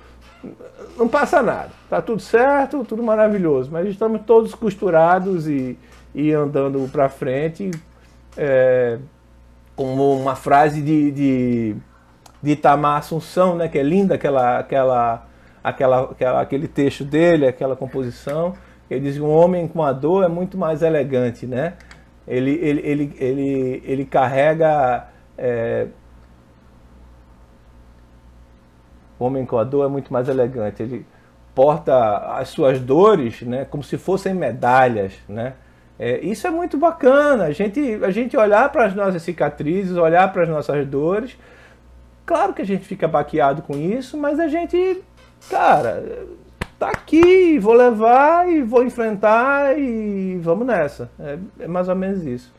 [0.96, 5.78] Não passa nada, tá tudo certo, tudo maravilhoso, mas estamos todos costurados e,
[6.14, 7.70] e andando para frente,
[8.36, 8.98] é,
[9.74, 11.76] como uma frase de, de,
[12.42, 15.26] de Itamar Assunção, né, que é linda aquela, aquela,
[15.64, 18.54] aquela, aquela, aquele texto dele, aquela composição.
[18.90, 21.74] Ele diz que um homem com a dor é muito mais elegante, né?
[22.26, 25.88] Ele, ele, ele, ele, ele carrega é,
[29.18, 30.82] o homem com a dor é muito mais elegante.
[30.82, 31.06] Ele
[31.54, 35.14] porta as suas dores né, como se fossem medalhas.
[35.28, 35.54] Né?
[35.98, 37.44] É, isso é muito bacana.
[37.44, 41.36] A gente, a gente olhar para as nossas cicatrizes, olhar para as nossas dores.
[42.26, 45.02] Claro que a gente fica baqueado com isso, mas a gente,
[45.50, 46.02] cara,
[46.78, 51.10] tá aqui, vou levar e vou enfrentar e vamos nessa.
[51.18, 52.52] É, é mais ou menos isso.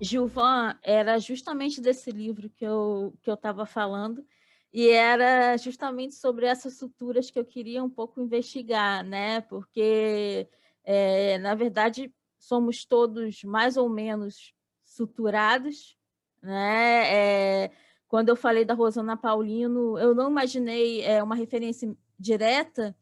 [0.00, 4.24] Gilvan, era justamente desse livro que eu que eu estava falando
[4.72, 9.40] e era justamente sobre essas estruturas que eu queria um pouco investigar, né?
[9.42, 10.48] Porque
[10.84, 14.52] é, na verdade somos todos mais ou menos
[14.84, 15.96] suturados,
[16.42, 17.64] né?
[17.64, 17.70] É,
[18.08, 22.94] quando eu falei da Rosana Paulino, eu não imaginei é, uma referência direta,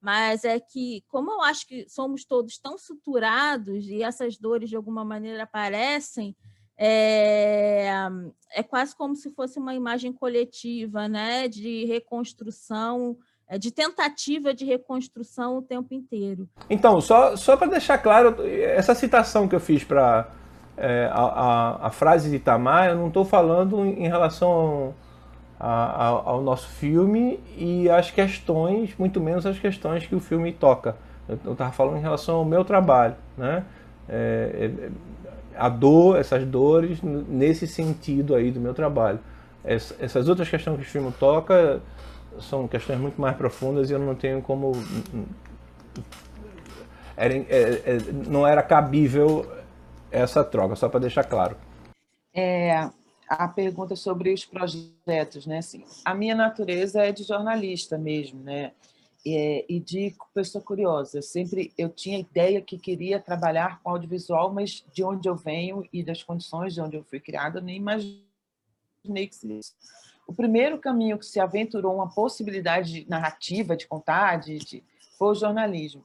[0.00, 4.76] mas é que, como eu acho que somos todos tão suturados e essas dores de
[4.76, 6.36] alguma maneira aparecem,
[6.78, 7.88] é,
[8.52, 13.16] é quase como se fosse uma imagem coletiva, né, de reconstrução,
[13.48, 16.48] é, de tentativa de reconstrução o tempo inteiro.
[16.68, 20.30] Então, só, só para deixar claro, essa citação que eu fiz para
[20.76, 24.94] é, a, a, a, frase de Itamar, eu não estou falando em relação
[25.58, 30.96] a, ao nosso filme e às questões, muito menos as questões que o filme toca.
[31.28, 33.64] Eu estava falando em relação ao meu trabalho, né?
[34.08, 34.90] É, é,
[35.56, 39.18] a dor, essas dores, nesse sentido aí do meu trabalho.
[39.64, 41.80] Essas outras questões que o filme toca
[42.40, 44.72] são questões muito mais profundas e eu não tenho como.
[47.16, 47.98] Era, é, é,
[48.28, 49.50] não era cabível
[50.10, 51.56] essa troca, só para deixar claro.
[52.34, 52.88] É,
[53.28, 55.58] a pergunta sobre os projetos, né?
[55.58, 58.72] Assim, a minha natureza é de jornalista mesmo, né?
[59.28, 61.20] É, e de pessoa curiosa.
[61.20, 66.02] Sempre eu tinha ideia que queria trabalhar com audiovisual, mas de onde eu venho e
[66.04, 68.22] das condições de onde eu fui criada, eu nem imaginei
[69.04, 69.74] que isso.
[70.26, 74.84] O primeiro caminho que se aventurou uma possibilidade narrativa de contar, de, de,
[75.18, 76.04] foi o jornalismo.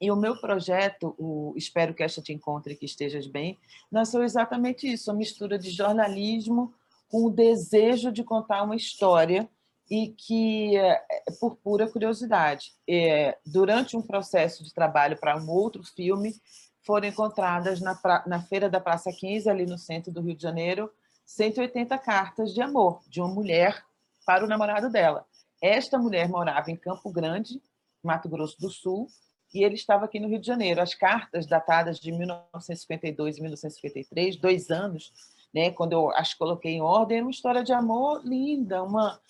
[0.00, 3.58] E o meu projeto, o Espero que esta te encontre e que estejas bem,
[3.90, 6.72] nasceu exatamente isso, a mistura de jornalismo
[7.08, 9.48] com o desejo de contar uma história
[9.90, 11.02] e que, é,
[11.40, 16.40] por pura curiosidade, é, durante um processo de trabalho para um outro filme,
[16.82, 20.90] foram encontradas na, na Feira da Praça 15, ali no centro do Rio de Janeiro,
[21.26, 23.84] 180 cartas de amor de uma mulher
[24.24, 25.26] para o namorado dela.
[25.60, 27.60] Esta mulher morava em Campo Grande,
[28.02, 29.08] Mato Grosso do Sul,
[29.52, 30.80] e ele estava aqui no Rio de Janeiro.
[30.80, 35.12] As cartas datadas de 1952 e 1953, dois anos,
[35.54, 39.20] né, quando eu as coloquei em ordem, era uma história de amor linda, uma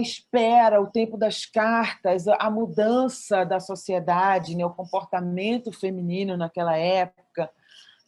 [0.00, 7.50] espera, o tempo das cartas, a mudança da sociedade, né, o comportamento feminino naquela época,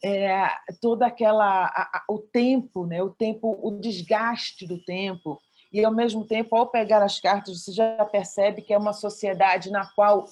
[0.03, 0.47] é,
[0.81, 5.41] toda aquela a, a, o tempo, né, o tempo, o desgaste do tempo,
[5.71, 9.71] e ao mesmo tempo, ao pegar as cartas, você já percebe que é uma sociedade
[9.71, 10.25] na qual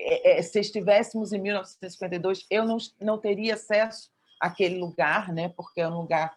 [0.00, 5.48] é, é, se estivéssemos em 1952, eu não, não teria acesso àquele lugar, né?
[5.50, 6.34] porque é um lugar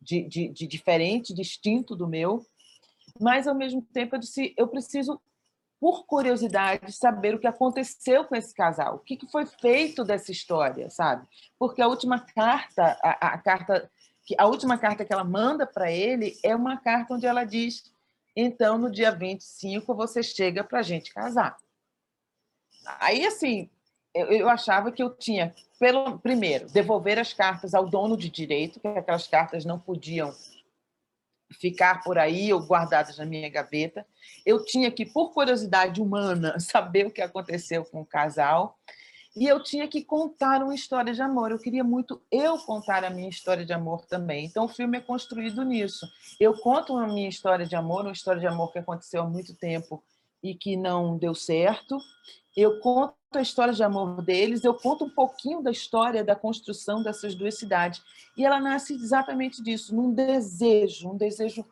[0.00, 2.44] de, de, de diferente, distinto do meu,
[3.20, 5.20] mas, ao mesmo tempo, eu disse, eu preciso,
[5.78, 10.90] por curiosidade, saber o que aconteceu com esse casal, o que foi feito dessa história,
[10.90, 11.26] sabe?
[11.58, 13.90] Porque a última carta, a, a carta
[14.38, 17.84] a última carta que ela manda para ele é uma carta onde ela diz
[18.36, 21.56] então, no dia 25, você chega para a gente casar.
[23.00, 23.68] Aí, assim,
[24.14, 28.80] eu, eu achava que eu tinha, pelo primeiro, devolver as cartas ao dono de direito,
[28.80, 30.32] que aquelas cartas não podiam
[31.52, 34.06] ficar por aí ou guardadas na minha gaveta.
[34.46, 38.78] Eu tinha que, por curiosidade humana, saber o que aconteceu com o casal.
[39.36, 41.50] E eu tinha que contar uma história de amor.
[41.50, 44.44] Eu queria muito eu contar a minha história de amor também.
[44.46, 46.08] Então, o filme é construído nisso.
[46.38, 49.52] Eu conto a minha história de amor, uma história de amor que aconteceu há muito
[49.56, 50.04] tempo
[50.44, 51.98] e que não deu certo
[52.56, 57.02] eu conto a história de amor deles, eu conto um pouquinho da história da construção
[57.02, 58.00] dessas duas cidades.
[58.36, 61.64] E ela nasce exatamente disso, num desejo, um desejo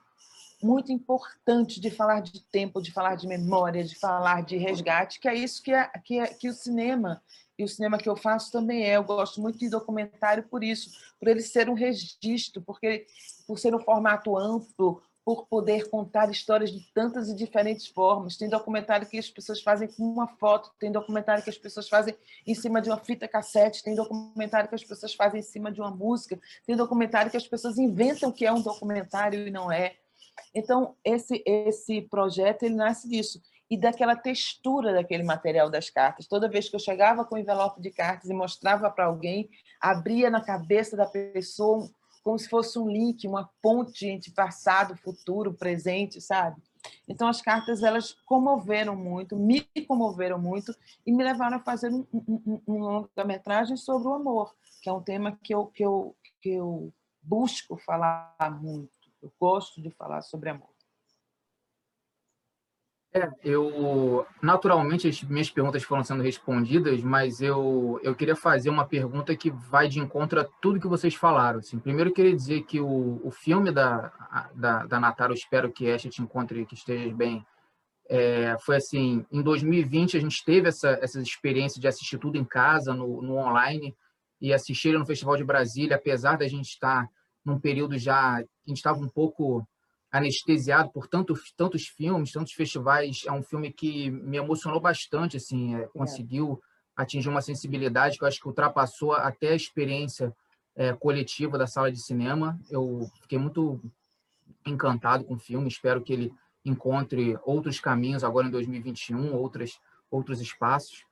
[0.60, 5.28] muito importante de falar de tempo, de falar de memória, de falar de resgate, que
[5.28, 7.22] é isso que, é, que, é, que o cinema,
[7.58, 8.96] e o cinema que eu faço também é.
[8.96, 13.06] Eu gosto muito de documentário por isso, por ele ser um registro, porque
[13.46, 18.36] por ser um formato amplo, por poder contar histórias de tantas e diferentes formas.
[18.36, 22.14] Tem documentário que as pessoas fazem com uma foto, tem documentário que as pessoas fazem
[22.46, 25.80] em cima de uma fita cassete, tem documentário que as pessoas fazem em cima de
[25.80, 29.94] uma música, tem documentário que as pessoas inventam que é um documentário e não é.
[30.54, 36.26] Então, esse, esse projeto ele nasce disso e daquela textura daquele material das cartas.
[36.26, 39.48] Toda vez que eu chegava com o envelope de cartas e mostrava para alguém,
[39.80, 41.88] abria na cabeça da pessoa
[42.22, 46.60] como se fosse um link, uma ponte entre passado, futuro, presente, sabe?
[47.08, 50.74] Então, as cartas elas comoveram muito, me comoveram muito
[51.06, 55.02] e me levaram a fazer um, um, um longa-metragem sobre o amor, que é um
[55.02, 56.92] tema que eu, que, eu, que eu
[57.22, 58.90] busco falar muito.
[59.22, 60.71] Eu gosto de falar sobre amor.
[63.14, 68.86] É, eu naturalmente as minhas perguntas foram sendo respondidas, mas eu, eu queria fazer uma
[68.86, 71.58] pergunta que vai de encontro a tudo que vocês falaram.
[71.58, 74.10] Assim, primeiro, eu queria dizer que o, o filme da,
[74.54, 77.44] da, da Natália, espero que esta te encontre que estejas bem,
[78.08, 82.44] é, foi assim, em 2020 a gente teve essa, essa experiência de assistir tudo em
[82.44, 83.94] casa, no, no online,
[84.40, 87.06] e assistir no Festival de Brasília, apesar da gente estar
[87.44, 89.66] num período já, a gente estava um pouco
[90.12, 93.22] anestesiado por tanto, tantos filmes, tantos festivais.
[93.26, 95.86] É um filme que me emocionou bastante, assim, é, é.
[95.86, 96.62] conseguiu
[96.94, 100.34] atingir uma sensibilidade que eu acho que ultrapassou até a experiência
[100.76, 102.60] é, coletiva da sala de cinema.
[102.70, 103.80] Eu fiquei muito
[104.66, 106.32] encantado com o filme, espero que ele
[106.64, 111.04] encontre outros caminhos agora em 2021, outras, outros espaços.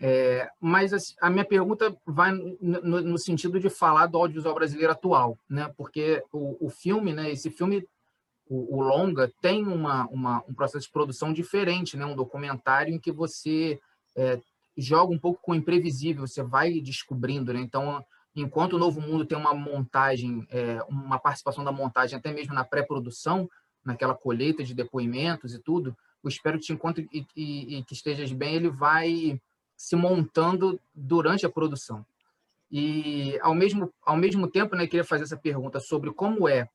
[0.00, 4.54] É, mas assim, a minha pergunta vai no, no, no, sentido de falar do audiovisual
[4.54, 5.72] brasileiro atual, né?
[5.76, 7.30] Porque o, o filme, né?
[7.30, 7.86] Esse filme
[8.48, 12.04] o, o longa tem uma, uma, um processo de produção diferente, né?
[12.04, 13.80] um documentário em que você
[14.16, 14.40] é,
[14.76, 17.52] joga um pouco com o imprevisível, você vai descobrindo.
[17.52, 17.60] Né?
[17.60, 22.54] Então, enquanto o Novo Mundo tem uma montagem, é, uma participação da montagem até mesmo
[22.54, 23.48] na pré-produção,
[23.84, 27.92] naquela colheita de depoimentos e tudo, o Espero que te encontre e, e, e que
[27.92, 29.40] estejas bem, ele vai
[29.76, 32.04] se montando durante a produção.
[32.70, 36.68] E, ao mesmo, ao mesmo tempo, né, queria fazer essa pergunta sobre como é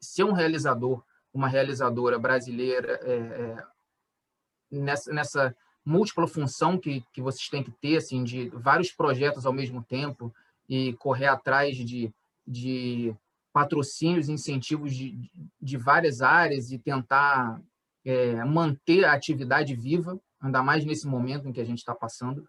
[0.00, 3.64] ser um realizador, uma realizadora brasileira é, é,
[4.70, 9.52] nessa, nessa múltipla função que, que vocês têm que ter, assim, de vários projetos ao
[9.52, 10.32] mesmo tempo
[10.68, 12.12] e correr atrás de,
[12.46, 13.14] de
[13.52, 15.30] patrocínios, incentivos de,
[15.60, 17.60] de várias áreas e tentar
[18.04, 22.46] é, manter a atividade viva, ainda mais nesse momento em que a gente está passando.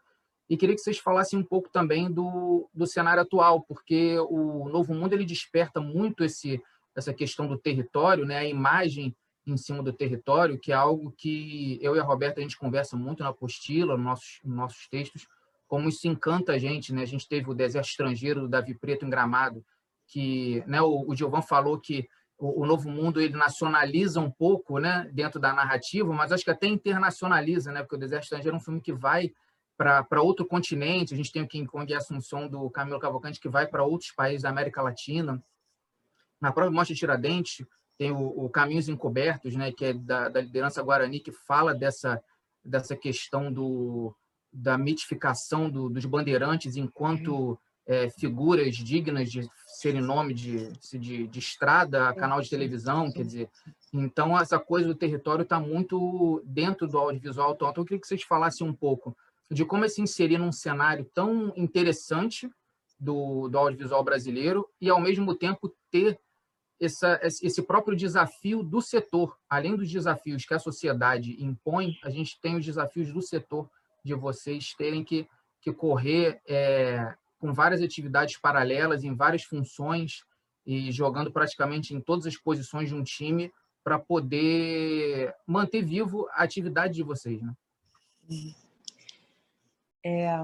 [0.49, 4.93] E queria que vocês falassem um pouco também do, do cenário atual, porque o Novo
[4.93, 6.61] Mundo ele desperta muito esse,
[6.95, 8.39] essa questão do território, né?
[8.39, 9.15] a imagem
[9.45, 12.95] em cima do território, que é algo que eu e a Roberta a gente conversa
[12.95, 15.27] muito na apostila, nos nossos, nos nossos textos,
[15.67, 16.93] como isso encanta a gente.
[16.93, 17.01] Né?
[17.01, 19.65] A gente teve o Deserto Estrangeiro do Davi Preto em Gramado,
[20.07, 24.79] que né, o, o Giovan falou que o, o, Novo Mundo ele nacionaliza um pouco
[24.79, 28.59] né, dentro da narrativa, mas acho que até internacionaliza, né, porque o Deserto Estrangeiro é
[28.59, 29.31] um filme que vai
[29.77, 31.13] para outro continente.
[31.13, 34.11] A gente tem o King Kong e Assunção do Camilo Cavalcante, que vai para outros
[34.11, 35.41] países da América Latina.
[36.41, 37.65] Na própria Mostra Tiradentes,
[37.97, 42.21] tem o, o Caminhos Encobertos, né, que é da, da, liderança Guarani, que fala dessa,
[42.65, 44.15] dessa questão do,
[44.51, 51.39] da mitificação do, dos bandeirantes enquanto é, figuras dignas de serem nome de, de, de
[51.39, 53.49] estrada, canal de televisão, quer dizer.
[53.93, 57.53] Então, essa coisa do território está muito dentro do audiovisual.
[57.53, 59.15] Então, eu queria que vocês falassem um pouco
[59.49, 62.49] de como é se inserir num cenário tão interessante
[62.99, 66.19] do, do audiovisual brasileiro e, ao mesmo tempo, ter
[66.81, 69.37] essa, esse próprio desafio do setor.
[69.47, 73.69] Além dos desafios que a sociedade impõe, a gente tem os desafios do setor
[74.03, 75.27] de vocês terem que,
[75.61, 80.23] que correr é, com várias atividades paralelas, em várias funções
[80.65, 83.51] e jogando praticamente em todas as posições de um time
[83.83, 87.41] para poder manter vivo a atividade de vocês.
[87.41, 87.53] Né?
[90.03, 90.35] É,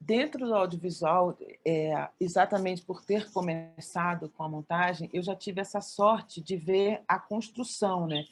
[0.00, 5.80] dentro do audiovisual, é, exatamente por ter começado com a montagem, eu já tive essa
[5.80, 8.24] sorte de ver a construção, né?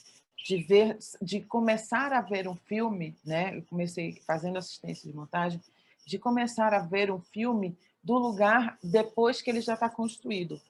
[0.44, 3.56] de ver, de começar a ver um filme, né?
[3.56, 5.58] Eu comecei fazendo assistência de montagem,
[6.06, 10.60] de começar a ver um filme do lugar depois que ele já está construído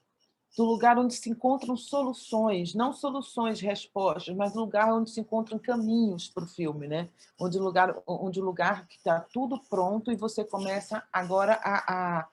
[0.55, 6.29] do lugar onde se encontram soluções, não soluções, respostas, mas lugar onde se encontram caminhos
[6.29, 7.09] para o filme, né?
[7.39, 12.27] Onde lugar, onde lugar que está tudo pronto e você começa agora a, a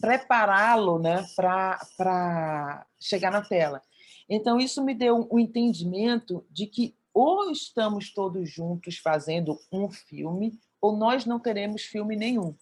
[0.00, 3.82] prepará-lo, né, para chegar na tela.
[4.28, 10.58] Então isso me deu um entendimento de que ou estamos todos juntos fazendo um filme,
[10.80, 12.54] ou nós não teremos filme nenhum.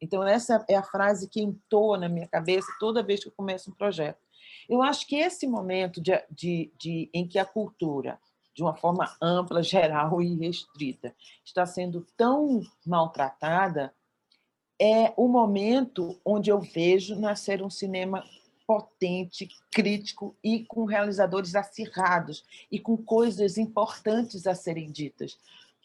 [0.00, 3.70] Então, essa é a frase que entoa na minha cabeça toda vez que eu começo
[3.70, 4.18] um projeto.
[4.68, 8.18] Eu acho que esse momento de, de, de, em que a cultura,
[8.54, 13.94] de uma forma ampla, geral e restrita, está sendo tão maltratada,
[14.80, 18.24] é o momento onde eu vejo nascer um cinema
[18.66, 25.38] potente, crítico e com realizadores acirrados e com coisas importantes a serem ditas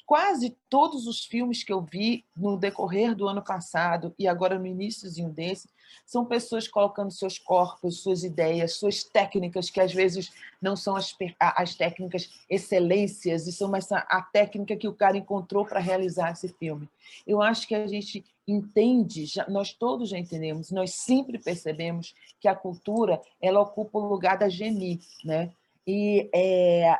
[0.07, 4.65] quase todos os filmes que eu vi no decorrer do ano passado e agora no
[4.65, 5.67] iníciozinho desse,
[6.05, 10.31] são pessoas colocando seus corpos, suas ideias, suas técnicas, que às vezes
[10.61, 15.65] não são as, as técnicas excelências, e são mas a técnica que o cara encontrou
[15.65, 16.87] para realizar esse filme.
[17.25, 22.47] Eu acho que a gente entende, já, nós todos já entendemos, nós sempre percebemos que
[22.47, 25.51] a cultura ela ocupa o lugar da geni, né?
[25.85, 26.97] E é,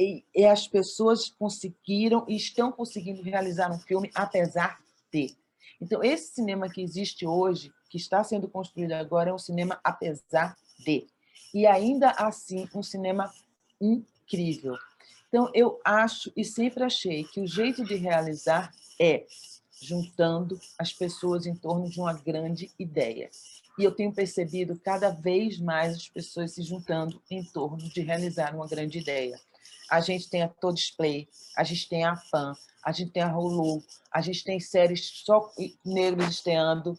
[0.00, 4.80] e, e as pessoas conseguiram e estão conseguindo realizar um filme apesar
[5.12, 5.36] de.
[5.78, 10.56] Então, esse cinema que existe hoje, que está sendo construído agora, é um cinema apesar
[10.78, 11.06] de.
[11.52, 13.30] E ainda assim, um cinema
[13.78, 14.74] incrível.
[15.28, 19.26] Então, eu acho e sempre achei que o jeito de realizar é
[19.82, 23.28] juntando as pessoas em torno de uma grande ideia.
[23.78, 28.54] E eu tenho percebido cada vez mais as pessoas se juntando em torno de realizar
[28.54, 29.38] uma grande ideia
[29.90, 32.54] a gente tem a Display, a gente tem a FAN,
[32.84, 33.82] a gente tem a Hulu,
[34.12, 35.52] a gente tem séries só
[35.84, 36.98] negros estreando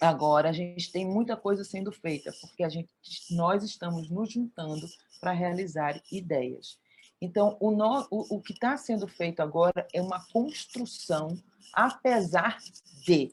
[0.00, 2.88] agora, a gente tem muita coisa sendo feita, porque a gente,
[3.30, 4.86] nós estamos nos juntando
[5.20, 6.78] para realizar ideias.
[7.20, 11.38] Então, o, no, o, o que está sendo feito agora é uma construção,
[11.72, 12.58] apesar
[13.04, 13.32] de,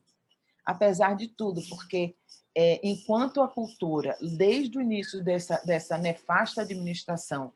[0.65, 2.13] apesar de tudo, porque
[2.53, 7.53] é, enquanto a cultura, desde o início dessa, dessa nefasta administração,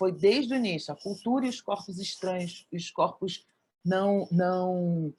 [0.00, 3.44] foi desde o início, a cultura e os corpos estranhos, os corpos
[3.84, 5.12] não, não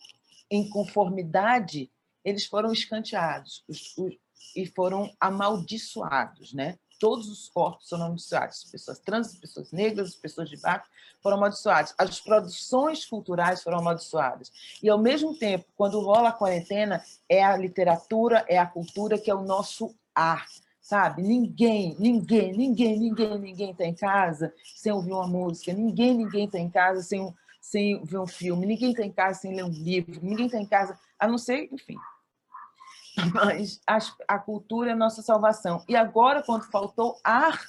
[0.49, 1.91] em conformidade,
[2.25, 4.17] eles foram escanteados os, os,
[4.55, 6.51] e foram amaldiçoados.
[6.51, 6.79] Né?
[6.97, 8.63] todos os corpos foram amaldiçoados.
[8.63, 10.89] As pessoas trans, as pessoas negras, as pessoas de baixo
[11.21, 11.93] foram amaldiçoadas.
[11.95, 14.51] As produções culturais foram amaldiçoadas.
[14.81, 19.29] E, ao mesmo tempo, quando rola a quarentena, é a literatura, é a cultura que
[19.29, 20.45] é o nosso ar
[20.81, 21.21] sabe?
[21.21, 26.59] Ninguém, ninguém, ninguém, ninguém, ninguém está em casa sem ouvir uma música, ninguém, ninguém está
[26.59, 30.19] em casa sem, sem ver um filme, ninguém está em casa sem ler um livro,
[30.21, 31.95] ninguém está em casa, a não ser, enfim.
[33.33, 35.83] Mas a, a cultura é a nossa salvação.
[35.87, 37.61] E agora, quando faltou ar,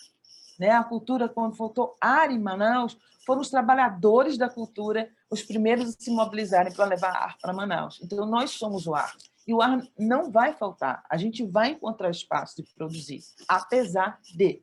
[0.59, 0.71] né?
[0.71, 2.97] a cultura, quando faltou ar em Manaus,
[3.27, 8.01] foram os trabalhadores da cultura os primeiros a se mobilizarem para levar ar para Manaus.
[8.03, 9.17] Então, nós somos o ar.
[9.47, 11.05] E o ar não vai faltar.
[11.11, 14.63] A gente vai encontrar espaço de produzir, apesar de,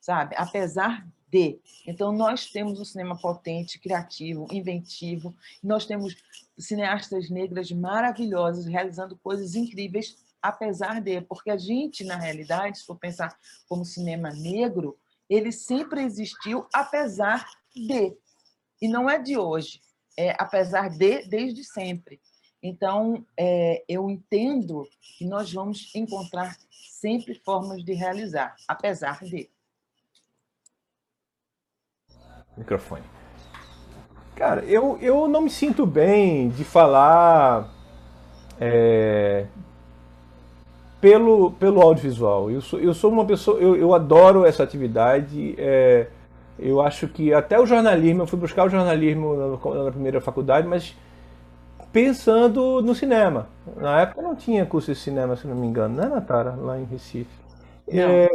[0.00, 0.34] sabe?
[0.36, 1.60] Apesar de.
[1.86, 5.34] Então, nós temos um cinema potente, criativo, inventivo.
[5.62, 6.16] Nós temos
[6.58, 11.20] cineastas negras maravilhosas realizando coisas incríveis, apesar de.
[11.22, 13.34] Porque a gente, na realidade, se for pensar
[13.68, 14.98] como cinema negro,
[15.30, 18.14] ele sempre existiu, apesar de.
[18.80, 19.80] E não é de hoje,
[20.18, 22.20] é apesar de, desde sempre.
[22.62, 24.86] Então, é, eu entendo
[25.18, 29.50] que nós vamos encontrar sempre formas de realizar, apesar de.
[32.56, 33.02] Microfone.
[34.36, 37.68] Cara, eu, eu não me sinto bem de falar
[38.60, 39.46] é,
[41.00, 42.48] pelo, pelo audiovisual.
[42.48, 45.56] Eu sou, eu sou uma pessoa, eu, eu adoro essa atividade.
[45.58, 46.06] É,
[46.58, 50.68] eu acho que até o jornalismo, eu fui buscar o jornalismo na, na primeira faculdade,
[50.68, 50.94] mas
[51.92, 53.48] pensando no cinema.
[53.76, 56.56] Na época não tinha curso de cinema, se não me engano, né, Natara?
[56.56, 57.42] Lá em Recife.
[57.88, 58.28] É,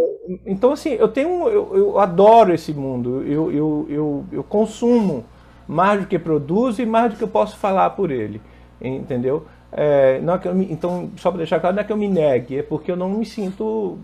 [0.45, 1.47] então, assim, eu tenho.
[1.49, 3.23] Eu, eu adoro esse mundo.
[3.23, 5.25] Eu, eu, eu, eu, consumo
[5.67, 8.41] mais do que produzo e mais do que eu posso falar por ele.
[8.79, 9.47] Entendeu?
[9.71, 12.07] É, não é que me, então, só para deixar claro, não é que eu me
[12.07, 13.97] negue, é porque eu não me sinto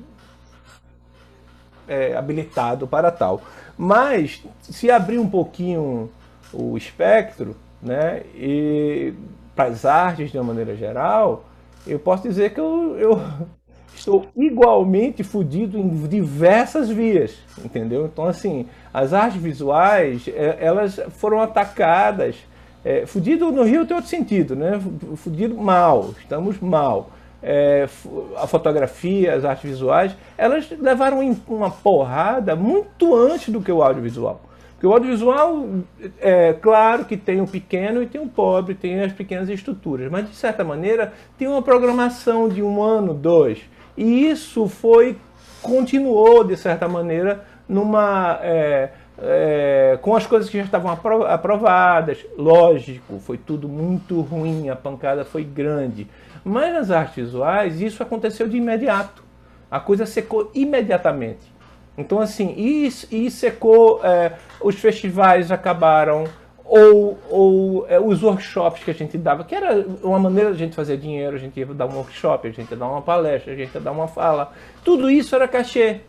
[1.87, 3.41] é, habilitado para tal.
[3.77, 6.09] Mas, se abrir um pouquinho
[6.51, 9.13] o espectro, né, e
[9.55, 11.45] para as artes de uma maneira geral,
[11.85, 13.21] eu posso dizer que eu, eu
[13.95, 18.05] estou igualmente fodido em diversas vias, entendeu?
[18.05, 22.35] Então, assim, as artes visuais, é, elas foram atacadas.
[22.85, 24.79] É, fudido no Rio tem outro sentido, né?
[25.15, 27.11] Fudido mal, estamos mal.
[27.41, 27.87] É,
[28.37, 34.41] a fotografia, as artes visuais, elas levaram uma porrada muito antes do que o audiovisual.
[34.83, 35.65] Porque o audiovisual,
[36.19, 40.29] é claro que tem o pequeno e tem o pobre, tem as pequenas estruturas, mas
[40.29, 43.61] de certa maneira tem uma programação de um ano, dois.
[43.95, 45.15] E isso foi,
[45.61, 48.39] continuou de certa maneira, numa.
[48.41, 52.17] É, é, com as coisas que já estavam aprovadas.
[52.37, 56.09] Lógico, foi tudo muito ruim, a pancada foi grande.
[56.43, 59.23] Mas nas artes visuais, isso aconteceu de imediato.
[59.71, 61.52] A coisa secou imediatamente.
[61.97, 66.25] Então, assim, e, e secou, é, os festivais acabaram,
[66.65, 70.59] ou, ou é, os workshops que a gente dava, que era uma maneira de a
[70.65, 73.53] gente fazer dinheiro, a gente ia dar um workshop, a gente ia dar uma palestra,
[73.53, 74.51] a gente ia dar uma fala.
[74.83, 76.01] Tudo isso era cachê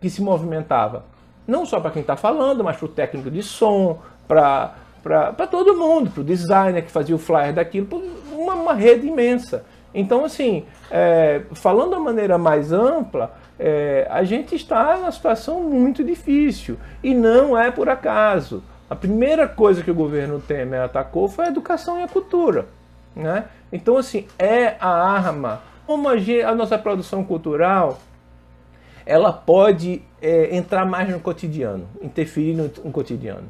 [0.00, 1.04] que se movimentava.
[1.46, 4.74] Não só para quem está falando, mas para o técnico de som, para
[5.50, 7.86] todo mundo, para o designer que fazia o flyer daquilo,
[8.32, 9.64] uma, uma rede imensa.
[9.94, 16.04] Então, assim, é, falando da maneira mais ampla, é, a gente está numa situação muito
[16.04, 18.62] difícil e não é por acaso.
[18.88, 22.66] A primeira coisa que o governo Temer atacou foi a educação e a cultura.
[23.14, 23.46] Né?
[23.72, 25.62] Então, assim, é a arma.
[25.86, 27.98] Como a, nossa produção cultural
[29.04, 33.48] ela pode é, entrar mais no cotidiano, interferir no, no cotidiano.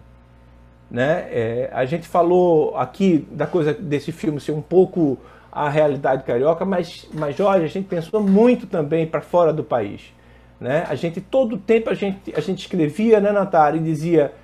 [0.90, 1.26] Né?
[1.30, 5.18] É, a gente falou aqui da coisa desse filme ser um pouco
[5.56, 10.12] a realidade carioca, mas, mas Jorge, a gente pensou muito também para fora do país.
[10.60, 10.84] Né?
[10.86, 14.34] A gente, todo tempo, a gente, a gente escrevia, né, Natália, e dizia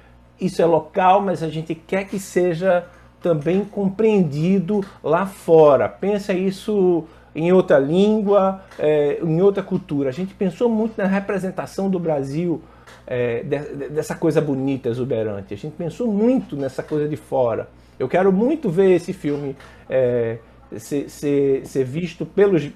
[0.41, 2.87] isso é local, mas a gente quer que seja
[3.21, 5.87] também compreendido lá fora.
[5.87, 7.05] Pensa isso
[7.35, 10.09] em outra língua, é, em outra cultura.
[10.09, 12.63] A gente pensou muito na representação do Brasil,
[13.07, 13.59] é, de,
[13.91, 15.53] dessa coisa bonita, exuberante.
[15.53, 17.69] A gente pensou muito nessa coisa de fora.
[17.99, 19.55] Eu quero muito ver esse filme
[19.91, 20.39] é,
[20.79, 22.71] ser, ser, ser visto pelos,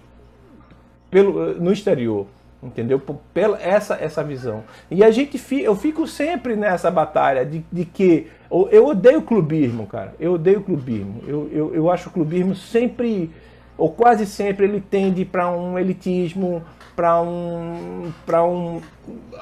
[1.10, 2.26] pelo, no exterior,
[2.62, 3.00] entendeu?
[3.32, 4.64] Pela essa, essa visão.
[4.90, 8.26] E a gente, eu fico sempre nessa batalha de, de que
[8.70, 10.14] eu odeio clubismo, cara.
[10.18, 11.22] Eu odeio clubismo.
[11.26, 13.30] Eu, eu, eu acho o clubismo sempre,
[13.76, 16.62] ou quase sempre, ele tende para um elitismo,
[16.94, 18.80] para um, para um,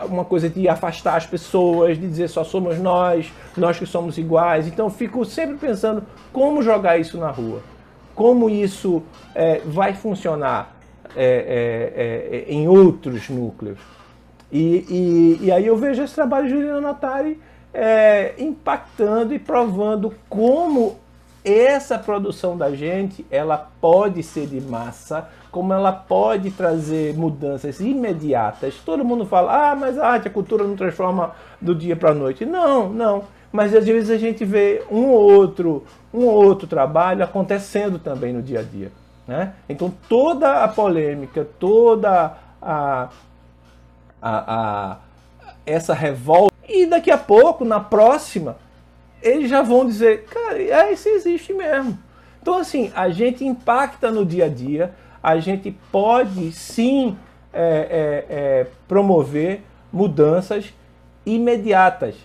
[0.06, 4.66] uma coisa de afastar as pessoas, de dizer só somos nós, nós que somos iguais.
[4.66, 6.02] Então eu fico sempre pensando
[6.32, 7.60] como jogar isso na rua
[8.14, 9.02] como isso
[9.34, 10.76] é, vai funcionar
[11.16, 11.24] é,
[11.96, 13.78] é, é, em outros núcleos.
[14.50, 17.40] E, e, e aí eu vejo esse trabalho de Juliana Notari
[17.72, 20.96] é, impactando e provando como
[21.44, 28.76] essa produção da gente ela pode ser de massa, como ela pode trazer mudanças imediatas.
[28.76, 32.14] Todo mundo fala, ah, mas a arte, a cultura não transforma do dia para a
[32.14, 32.46] noite.
[32.46, 33.24] Não, não.
[33.54, 38.32] Mas às vezes a gente vê um ou outro, um ou outro trabalho acontecendo também
[38.32, 38.90] no dia a dia.
[39.28, 39.54] Né?
[39.68, 43.08] Então toda a polêmica, toda a,
[44.20, 44.98] a, a
[45.64, 48.56] essa revolta, e daqui a pouco, na próxima,
[49.22, 51.96] eles já vão dizer, cara, é, isso existe mesmo.
[52.42, 54.92] Então, assim, a gente impacta no dia a dia,
[55.22, 57.16] a gente pode sim
[57.52, 60.74] é, é, é, promover mudanças
[61.24, 62.16] imediatas.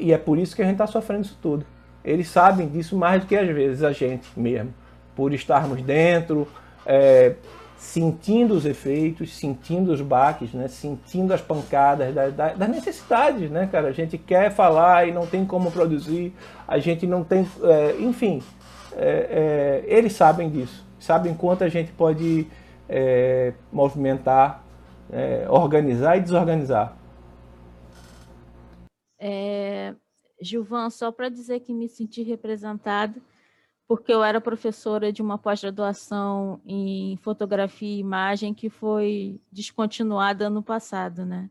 [0.00, 1.64] E é por isso que a gente está sofrendo isso tudo.
[2.04, 4.72] Eles sabem disso mais do que às vezes a gente mesmo,
[5.14, 6.48] por estarmos dentro,
[6.86, 7.34] é,
[7.76, 10.68] sentindo os efeitos, sentindo os baques, né?
[10.68, 13.88] sentindo as pancadas das, das necessidades, né, cara?
[13.88, 16.34] A gente quer falar e não tem como produzir,
[16.66, 18.42] a gente não tem, é, enfim,
[18.96, 22.46] é, é, eles sabem disso, sabem quanto a gente pode
[22.88, 24.62] é, movimentar,
[25.12, 26.99] é, organizar e desorganizar.
[29.20, 29.94] É,
[30.40, 33.22] Gilvan, só para dizer que me senti representado,
[33.86, 40.62] porque eu era professora de uma pós-graduação em fotografia e imagem que foi descontinuada ano
[40.62, 41.50] passado, né?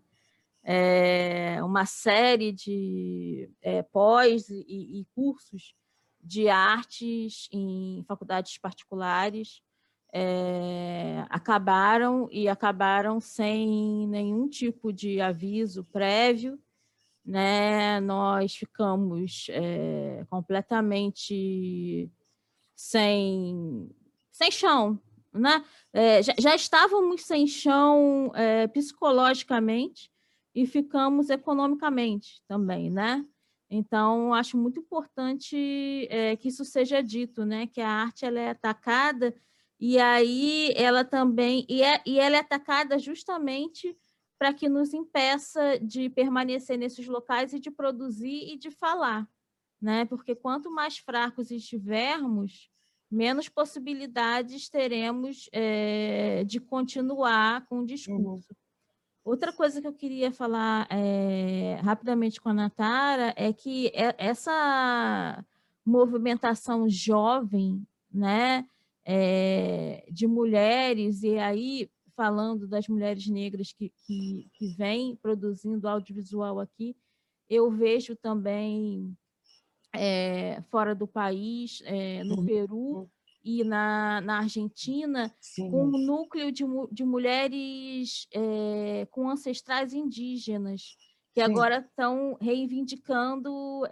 [0.64, 5.74] É uma série de é, pós e, e, cursos
[6.22, 9.62] de artes em faculdades particulares
[10.12, 16.60] é, acabaram e acabaram sem nenhum tipo de aviso prévio,
[17.30, 18.00] né?
[18.02, 22.12] Nós ficamos é, completamente
[22.76, 23.88] sem,
[24.32, 25.00] sem chão,
[25.32, 25.64] né?
[25.94, 30.12] É, já, já, estávamos sem chão é, psicologicamente
[30.56, 33.24] e ficamos economicamente também, né?
[33.70, 37.68] Então, acho muito importante é, que isso seja dito, né?
[37.68, 39.36] Que a arte ela é atacada
[39.80, 43.96] e aí ela também e, é, e ela é atacada justamente
[44.40, 49.28] para que nos impeça de permanecer nesses locais e de produzir e de falar,
[49.82, 50.06] né?
[50.06, 52.72] Porque quanto mais fracos estivermos,
[53.12, 58.48] menos possibilidades teremos é, de continuar com o discurso.
[58.50, 58.60] Uhum.
[59.26, 65.44] Outra coisa que eu queria falar é, rapidamente com a Natara é que essa
[65.86, 68.66] movimentação jovem, né,
[69.04, 76.60] é, de mulheres, e aí falando das mulheres negras que, que, que vêm produzindo audiovisual
[76.60, 76.94] aqui,
[77.50, 79.18] eu vejo também
[79.96, 82.46] é, fora do país, é, no uhum.
[82.46, 83.10] Peru
[83.42, 85.72] e na, na Argentina, Sim.
[85.72, 90.98] com um núcleo de, de mulheres é, com ancestrais indígenas,
[91.34, 91.50] que Sim.
[91.50, 93.88] agora estão reivindicando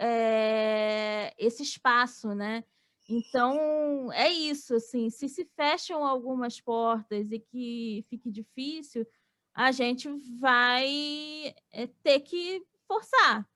[1.38, 2.62] esse espaço, né?
[3.08, 9.06] Então, é isso, assim, se se fecham algumas portas e que fique difícil,
[9.54, 11.54] a gente vai
[12.02, 13.48] ter que forçar,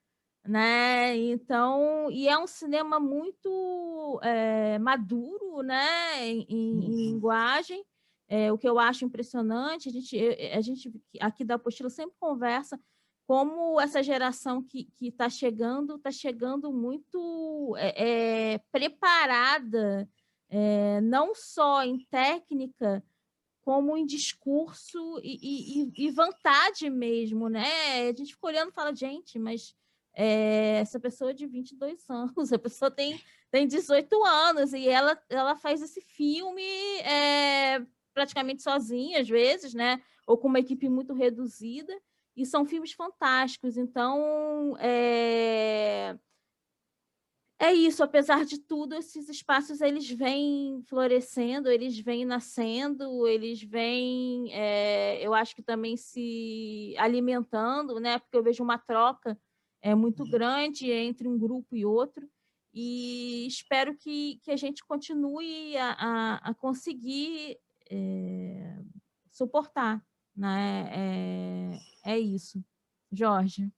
[0.45, 1.17] né?
[1.17, 6.27] Então, e é um cinema muito é, maduro, né?
[6.27, 6.89] Em, em uhum.
[6.89, 7.85] linguagem.
[8.29, 10.19] É, o que eu acho impressionante, a gente,
[10.55, 10.91] a gente
[11.21, 12.81] aqui da apostila sempre conversa
[13.27, 20.09] como essa geração que está chegando está chegando muito é, é, preparada,
[20.49, 23.03] é, não só em técnica,
[23.63, 28.09] como em discurso e, e, e, vontade mesmo, né?
[28.09, 29.75] A gente fica olhando e fala, gente, mas
[30.15, 33.21] é, essa pessoa é de 22 anos, a pessoa tem,
[33.51, 36.63] tem 18 anos e ela, ela faz esse filme
[37.03, 37.81] é,
[38.13, 40.03] praticamente sozinha, às vezes, né?
[40.27, 41.97] Ou com uma equipe muito reduzida,
[42.37, 43.77] e são filmes fantásticos.
[43.77, 46.17] Então, é,
[47.59, 54.53] é isso, apesar de tudo, esses espaços eles vêm florescendo, eles vêm nascendo, eles vêm,
[54.53, 58.19] é, eu acho que também se alimentando, né?
[58.19, 59.39] Porque eu vejo uma troca
[59.83, 60.31] é muito uhum.
[60.31, 62.27] grande entre um grupo e outro,
[62.73, 67.59] e espero que, que a gente continue a, a, a conseguir
[67.91, 68.79] é,
[69.31, 70.03] suportar.
[70.35, 70.89] Né?
[70.91, 72.63] É, é isso.
[73.11, 73.71] Jorge.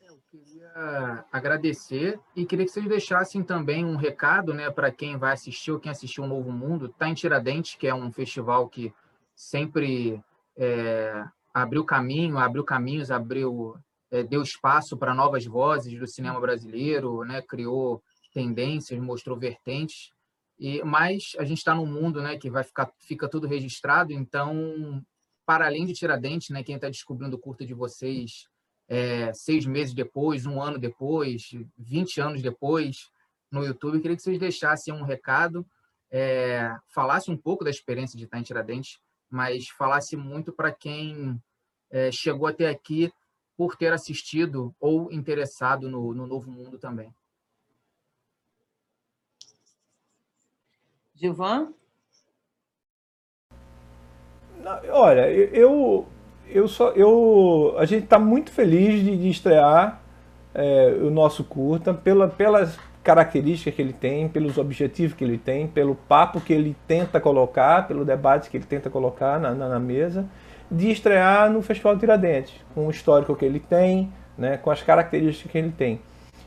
[0.00, 5.16] É, eu queria agradecer e queria que vocês deixassem também um recado né, para quem
[5.16, 6.86] vai assistir ou quem assistiu o Novo Mundo.
[6.86, 8.92] Está em Tiradentes, que é um festival que
[9.34, 10.22] sempre
[10.56, 13.76] é, abriu caminho, abriu caminhos, abriu
[14.10, 17.42] é, deu espaço para novas vozes do cinema brasileiro, né?
[17.42, 20.12] criou tendências, mostrou vertentes.
[20.58, 25.02] E mas a gente está num mundo, né, que vai ficar fica tudo registrado, então
[25.46, 28.48] para além de Tiradentes, né, quem está descobrindo o curta de vocês
[28.88, 33.10] é, seis meses depois, um ano depois, 20 anos depois,
[33.50, 35.66] no YouTube, queria que vocês deixassem um recado,
[36.10, 41.40] é, falasse um pouco da experiência de estar em Tiradentes, mas falasse muito para quem
[41.90, 43.12] é, chegou até aqui
[43.56, 47.12] por ter assistido ou interessado no, no Novo Mundo também.
[51.14, 51.72] Gilvan?
[54.90, 56.06] Olha, eu,
[56.48, 60.00] eu só, eu, a gente está muito feliz de, de estrear
[60.54, 65.68] é, o nosso curta pela, pelas características que ele tem, pelos objetivos que ele tem,
[65.68, 69.78] pelo papo que ele tenta colocar, pelo debate que ele tenta colocar na, na, na
[69.78, 70.26] mesa,
[70.68, 75.52] de estrear no Festival Tiradentes, com o histórico que ele tem, né, com as características
[75.52, 76.00] que ele tem.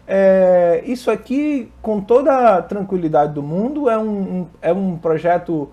[0.05, 5.69] É, isso aqui, com toda a tranquilidade do mundo, é um, é um projeto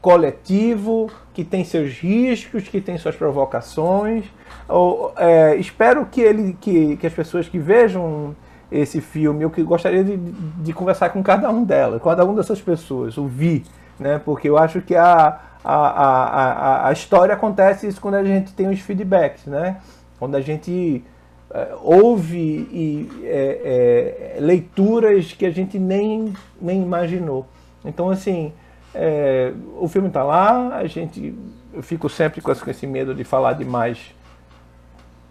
[0.00, 4.24] coletivo, que tem seus riscos, que tem suas provocações.
[4.68, 8.34] Ou, é, espero que, ele, que, que as pessoas que vejam
[8.70, 12.60] esse filme, eu que gostaria de, de conversar com cada um delas, cada uma dessas
[12.60, 13.64] pessoas, ouvir,
[13.98, 14.20] né?
[14.24, 18.68] porque eu acho que a, a, a, a, história acontece isso quando a gente tem
[18.68, 19.78] os feedbacks, né?
[20.20, 21.04] quando a gente
[21.52, 27.46] é, ouve e, é, é, leituras que a gente nem, nem imaginou.
[27.84, 28.52] Então, assim,
[28.94, 31.34] é, o filme está lá, a gente,
[31.72, 34.14] eu fico sempre com esse medo de falar demais,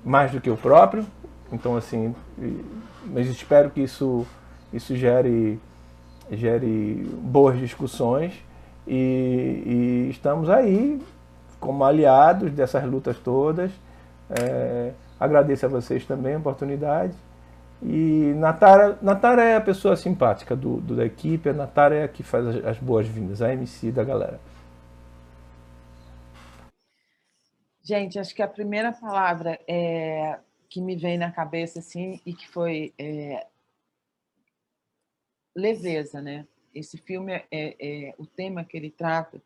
[0.04, 1.06] mais do que o próprio.
[1.52, 2.16] Então, assim,
[3.06, 4.26] mas espero que isso,
[4.72, 5.60] isso gere,
[6.32, 8.34] gere boas discussões
[8.88, 11.02] e, e estamos aí
[11.60, 13.72] como aliados dessas lutas todas.
[14.30, 17.14] É, agradeço a vocês também a oportunidade
[17.82, 22.08] e Natara, Natara é a pessoa simpática do, do da equipe, a Natara é a
[22.08, 24.40] que faz as, as boas-vindas, a MC da galera.
[27.82, 30.38] Gente, acho que a primeira palavra é,
[30.70, 33.48] que me vem na cabeça assim e que foi é,
[35.56, 36.46] leveza, né?
[36.76, 39.42] Esse filme é, é, o tema que ele trata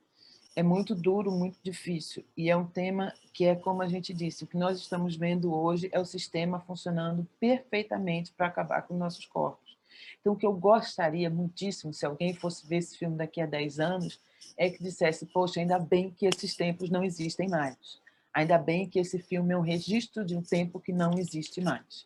[0.56, 2.24] é muito duro, muito difícil.
[2.38, 5.54] E é um tema que é, como a gente disse, o que nós estamos vendo
[5.54, 9.78] hoje é o sistema funcionando perfeitamente para acabar com nossos corpos.
[10.20, 13.80] Então, o que eu gostaria muitíssimo, se alguém fosse ver esse filme daqui a 10
[13.80, 14.20] anos,
[14.58, 18.02] é que dissesse, poxa, ainda bem que esses tempos não existem mais.
[18.34, 22.06] Ainda bem que esse filme é um registro de um tempo que não existe mais.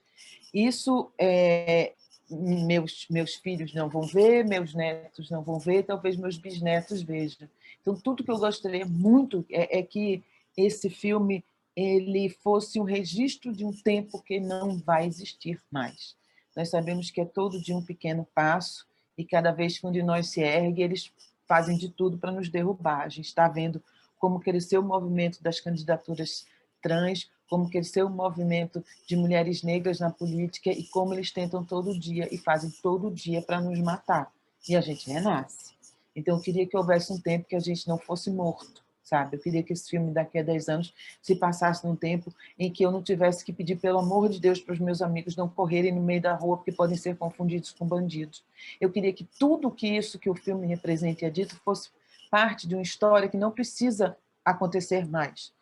[0.53, 1.93] Isso é,
[2.29, 7.47] meus, meus filhos não vão ver, meus netos não vão ver, talvez meus bisnetos vejam.
[7.81, 10.23] Então, tudo que eu gostaria muito é, é que
[10.55, 11.43] esse filme
[11.75, 16.15] ele fosse um registro de um tempo que não vai existir mais.
[16.55, 20.01] Nós sabemos que é todo de um pequeno passo e cada vez que um de
[20.01, 21.11] nós se ergue, eles
[21.47, 23.01] fazem de tudo para nos derrubar.
[23.01, 23.81] A gente está vendo
[24.17, 26.47] como cresceu o movimento das candidaturas
[26.81, 31.97] trans, como cresceu o movimento de mulheres negras na política e como eles tentam todo
[31.97, 34.31] dia e fazem todo dia para nos matar.
[34.67, 35.77] E a gente renasce.
[36.15, 39.37] Então, eu queria que houvesse um tempo que a gente não fosse morto, sabe?
[39.37, 42.83] Eu queria que esse filme, daqui a 10 anos, se passasse num tempo em que
[42.83, 45.93] eu não tivesse que pedir, pelo amor de Deus, para os meus amigos não correrem
[45.93, 48.43] no meio da rua, porque podem ser confundidos com bandidos.
[48.81, 51.89] Eu queria que tudo que isso que o filme representa e é dito fosse
[52.31, 55.53] parte de uma história que não precisa acontecer mais,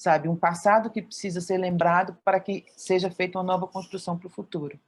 [0.00, 0.28] sabe?
[0.28, 4.30] Um passado que precisa ser lembrado para que seja feita uma nova construção para o
[4.30, 4.78] futuro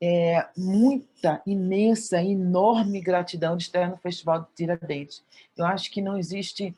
[0.00, 5.22] é, muita, imensa, enorme gratidão de estar no Festival de Tiradentes.
[5.56, 6.74] Eu acho que não existe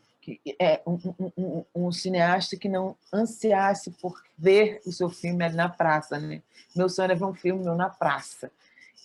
[0.59, 0.99] é, um,
[1.37, 6.19] um, um, cineasta que não ansiasse por ver o seu filme ali na praça.
[6.19, 6.43] Né?
[6.75, 8.51] Meu sonho era ver um filme meu na praça.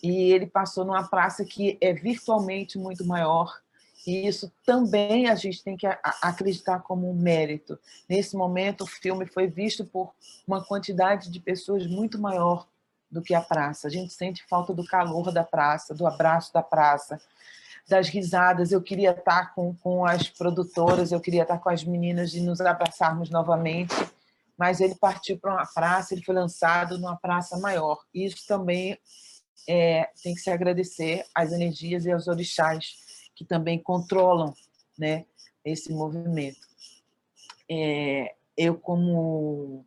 [0.02, 3.60] E ele passou numa praça que é virtualmente muito maior,
[4.06, 5.88] e isso também a gente tem que
[6.22, 7.80] acreditar como um mérito.
[8.08, 10.14] Nesse momento, o filme foi visto por
[10.48, 12.68] uma quantidade de pessoas muito maior
[13.10, 13.88] do que a praça.
[13.88, 17.20] A gente sente falta do calor da praça, do abraço da praça,
[17.88, 18.72] das risadas.
[18.72, 22.62] Eu queria estar com, com as produtoras, eu queria estar com as meninas e nos
[22.62, 23.96] abraçarmos novamente,
[24.56, 27.98] mas ele partiu para uma praça, ele foi lançado numa praça maior.
[28.14, 29.00] Isso também
[29.68, 33.05] é, tem que se agradecer às energias e aos orixás
[33.36, 34.54] que também controlam
[34.98, 35.26] né,
[35.64, 36.66] esse movimento.
[37.70, 39.86] É, eu, como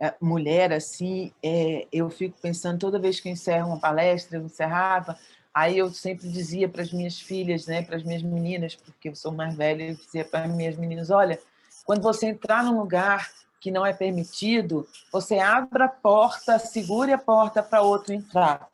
[0.00, 4.44] é, mulher, assim, é, eu fico pensando, toda vez que eu encerro uma palestra, eu
[4.44, 5.18] encerrava,
[5.52, 9.16] aí eu sempre dizia para as minhas filhas, né, para as minhas meninas, porque eu
[9.16, 11.40] sou mais velha, eu dizia para as minhas meninas, olha,
[11.84, 13.28] quando você entrar num lugar
[13.60, 18.68] que não é permitido, você abre a porta, segure a porta para outro entrar.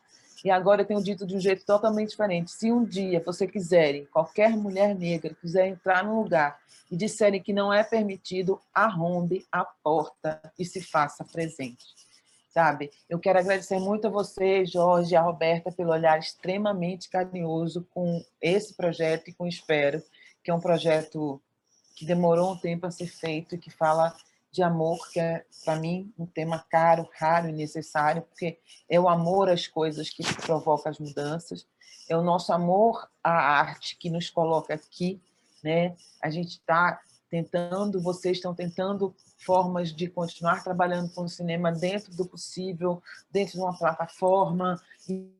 [0.44, 2.50] E agora eu tenho dito de um jeito totalmente diferente.
[2.50, 7.52] Se um dia você quiserem, qualquer mulher negra quiser entrar num lugar e disserem que
[7.52, 11.86] não é permitido, arrombe a porta e se faça presente.
[12.50, 12.90] Sabe?
[13.08, 18.22] Eu quero agradecer muito a você, Jorge e a Roberta, pelo olhar extremamente carinhoso com
[18.40, 20.02] esse projeto e com Espero,
[20.42, 21.40] que é um projeto
[21.96, 24.14] que demorou um tempo a ser feito e que fala
[24.54, 29.08] de amor, que é, para mim, um tema caro, raro e necessário, porque é o
[29.08, 31.66] amor às coisas que provoca as mudanças,
[32.08, 35.20] é o nosso amor à arte que nos coloca aqui,
[35.62, 35.96] né?
[36.22, 42.14] A gente está tentando, vocês estão tentando formas de continuar trabalhando com o cinema dentro
[42.14, 43.02] do possível,
[43.32, 44.80] dentro de uma plataforma,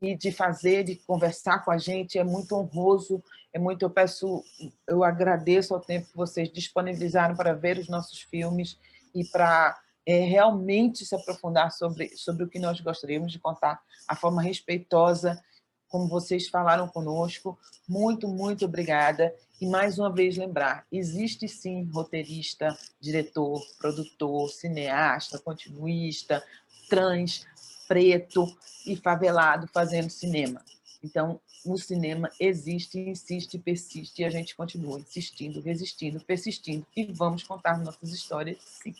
[0.02, 4.44] e de fazer, de conversar com a gente, é muito honroso, é muito, eu peço,
[4.86, 8.78] eu agradeço ao tempo que vocês disponibilizaram para ver os nossos filmes,
[9.14, 14.14] e para é, realmente se aprofundar sobre, sobre o que nós gostaríamos de contar, a
[14.14, 15.42] forma respeitosa,
[15.88, 17.58] como vocês falaram conosco.
[17.88, 19.32] Muito, muito obrigada.
[19.60, 26.44] E mais uma vez lembrar, existe sim roteirista, diretor, produtor, cineasta, continuista,
[26.88, 27.46] trans,
[27.86, 28.44] preto
[28.86, 30.60] e favelado fazendo cinema.
[31.04, 37.42] Então, o cinema existe, insiste, persiste, e a gente continua insistindo, resistindo, persistindo, e vamos
[37.42, 38.94] contar nossas histórias, sim.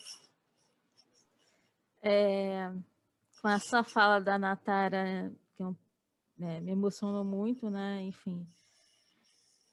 [2.03, 2.71] É,
[3.41, 5.75] com essa fala da Natara, que eu,
[6.39, 8.03] é, me emocionou muito, né?
[8.03, 8.45] Enfim,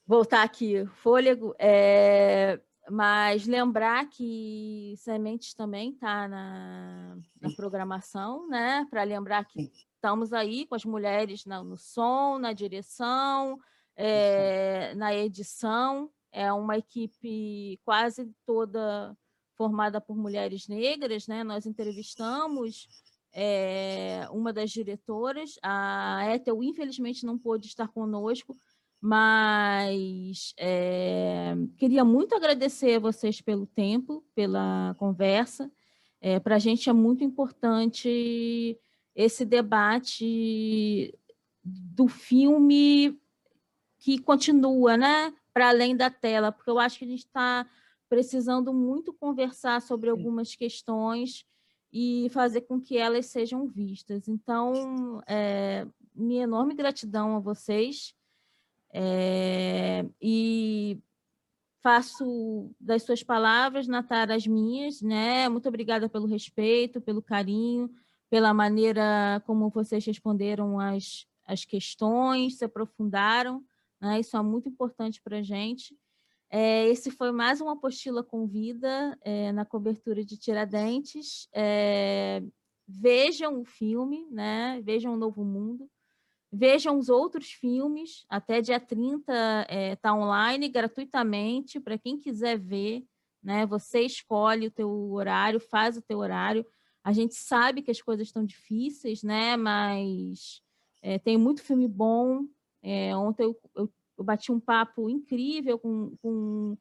[0.07, 2.59] voltar aqui, fôlego, é,
[2.89, 8.87] mas lembrar que Sementes também está na, na programação, né?
[8.89, 9.71] Para lembrar que
[10.03, 13.57] estamos aí com as mulheres no, no som, na direção,
[13.95, 16.11] é, na edição.
[16.33, 19.17] É uma equipe quase toda
[19.57, 21.29] formada por mulheres negras.
[21.29, 21.45] Né?
[21.45, 22.89] Nós entrevistamos
[23.33, 28.57] é, uma das diretoras, a Ethel, infelizmente, não pôde estar conosco,
[29.01, 35.71] mas é, queria muito agradecer a vocês pelo tempo, pela conversa.
[36.21, 38.77] É, Para a gente é muito importante
[39.15, 41.15] esse debate
[41.65, 43.19] do filme
[43.99, 45.33] que continua, né?
[45.53, 47.67] Para além da tela, porque eu acho que a gente está
[48.09, 51.47] precisando muito conversar sobre algumas questões
[51.93, 54.29] e fazer com que elas sejam vistas.
[54.29, 58.15] Então, é, minha enorme gratidão a vocês
[58.93, 60.99] é, e
[61.83, 65.49] faço das suas palavras, Natara, as minhas, né?
[65.49, 67.91] Muito obrigada pelo respeito, pelo carinho,
[68.33, 73.63] pela maneira como vocês responderam as, as questões, se aprofundaram,
[74.01, 74.21] né?
[74.21, 75.95] isso é muito importante para a gente.
[76.49, 81.47] É, esse foi mais uma apostila com vida é, na cobertura de Tiradentes.
[81.53, 82.43] É,
[82.89, 84.81] vejam o filme, né?
[84.83, 85.87] vejam o Novo Mundo,
[86.51, 89.31] vejam os outros filmes, até dia 30
[89.93, 93.05] está é, online gratuitamente, para quem quiser ver,
[93.43, 93.67] né?
[93.67, 96.65] você escolhe o teu horário, faz o teu horário,
[97.05, 99.57] a gente sabe que as coisas estão difíceis, né?
[99.57, 100.63] Mas
[101.01, 102.47] é, tem muito filme bom.
[102.83, 106.77] É, ontem eu, eu, eu, bati um papo incrível com, com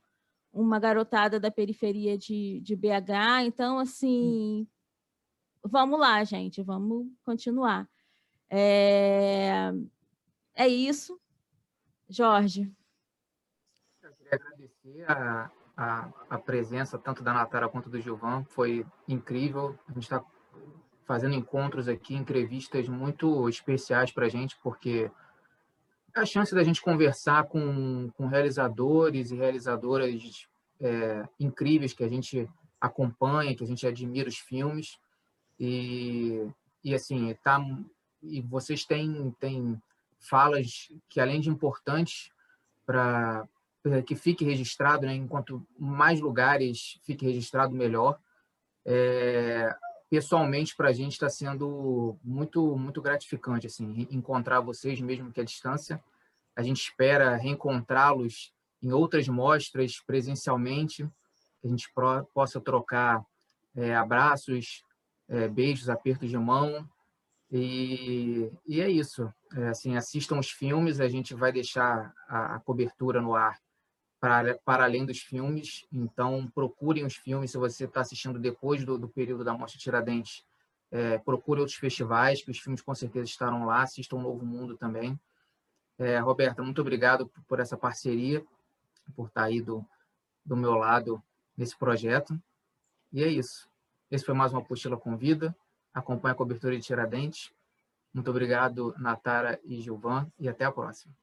[0.54, 3.46] uma garotada da periferia de, de BH.
[3.46, 4.68] Então, assim,
[5.64, 7.90] vamos lá, gente, vamos continuar.
[8.50, 9.72] É,
[10.54, 11.20] é isso.
[12.08, 12.72] Jorge.
[14.04, 15.50] Eu queria agradecer a,
[15.82, 19.78] a, a presença tanto da Natara quanto do Gilvan foi incrível.
[19.90, 20.24] A gente está
[21.06, 25.10] fazendo encontros aqui, entrevistas muito especiais para a gente, porque
[26.14, 30.48] a chance da gente conversar com, com realizadores e realizadoras
[30.80, 32.48] é, incríveis que a gente
[32.80, 35.00] acompanha, que a gente admira os filmes.
[35.60, 36.48] E,
[36.84, 37.60] e assim, tá,
[38.22, 39.82] e vocês têm, têm
[40.20, 42.30] falas que, além de importantes
[42.86, 43.48] para
[44.06, 45.16] que fique registrado, né?
[45.16, 48.20] enquanto mais lugares fique registrado, melhor.
[48.86, 49.76] É,
[50.10, 55.44] pessoalmente, para a gente está sendo muito, muito gratificante assim, encontrar vocês, mesmo que à
[55.44, 56.04] distância.
[56.56, 58.54] A gente espera reencontrá-los
[58.84, 61.08] em outras mostras presencialmente,
[61.62, 63.24] que a gente pro, possa trocar
[63.76, 64.84] é, abraços,
[65.30, 66.88] é, beijos, apertos de mão.
[67.52, 69.32] E, e é isso.
[69.56, 73.58] É, assim, assistam os filmes, a gente vai deixar a, a cobertura no ar
[74.22, 75.88] para, para além dos filmes.
[75.92, 77.50] Então, procurem os filmes.
[77.50, 80.46] Se você está assistindo depois do, do, período da Mostra Tiradentes,
[80.92, 83.82] é, procure outros festivais, que os filmes com certeza estarão lá.
[83.82, 85.20] Assistam Novo Mundo também.
[85.98, 88.46] É, Roberta, muito obrigado por, por essa parceria,
[89.16, 89.84] por estar tá aí do,
[90.46, 91.22] do meu lado
[91.58, 92.40] nesse projeto.
[93.12, 93.68] E é isso.
[94.12, 95.56] Esse foi mais uma apostila com vida.
[95.92, 97.52] Acompanhe a cobertura de Tiradentes.
[98.14, 101.16] Muito obrigado, Natara e Gilvan, e até a próxima.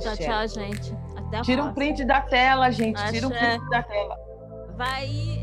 [0.00, 0.96] Tchau, tchau, gente.
[1.16, 1.64] Até a Tira próxima.
[1.70, 3.02] um print da tela, gente.
[3.10, 3.48] Tira um Axé.
[3.58, 4.16] print da tela.
[4.76, 5.39] Vai.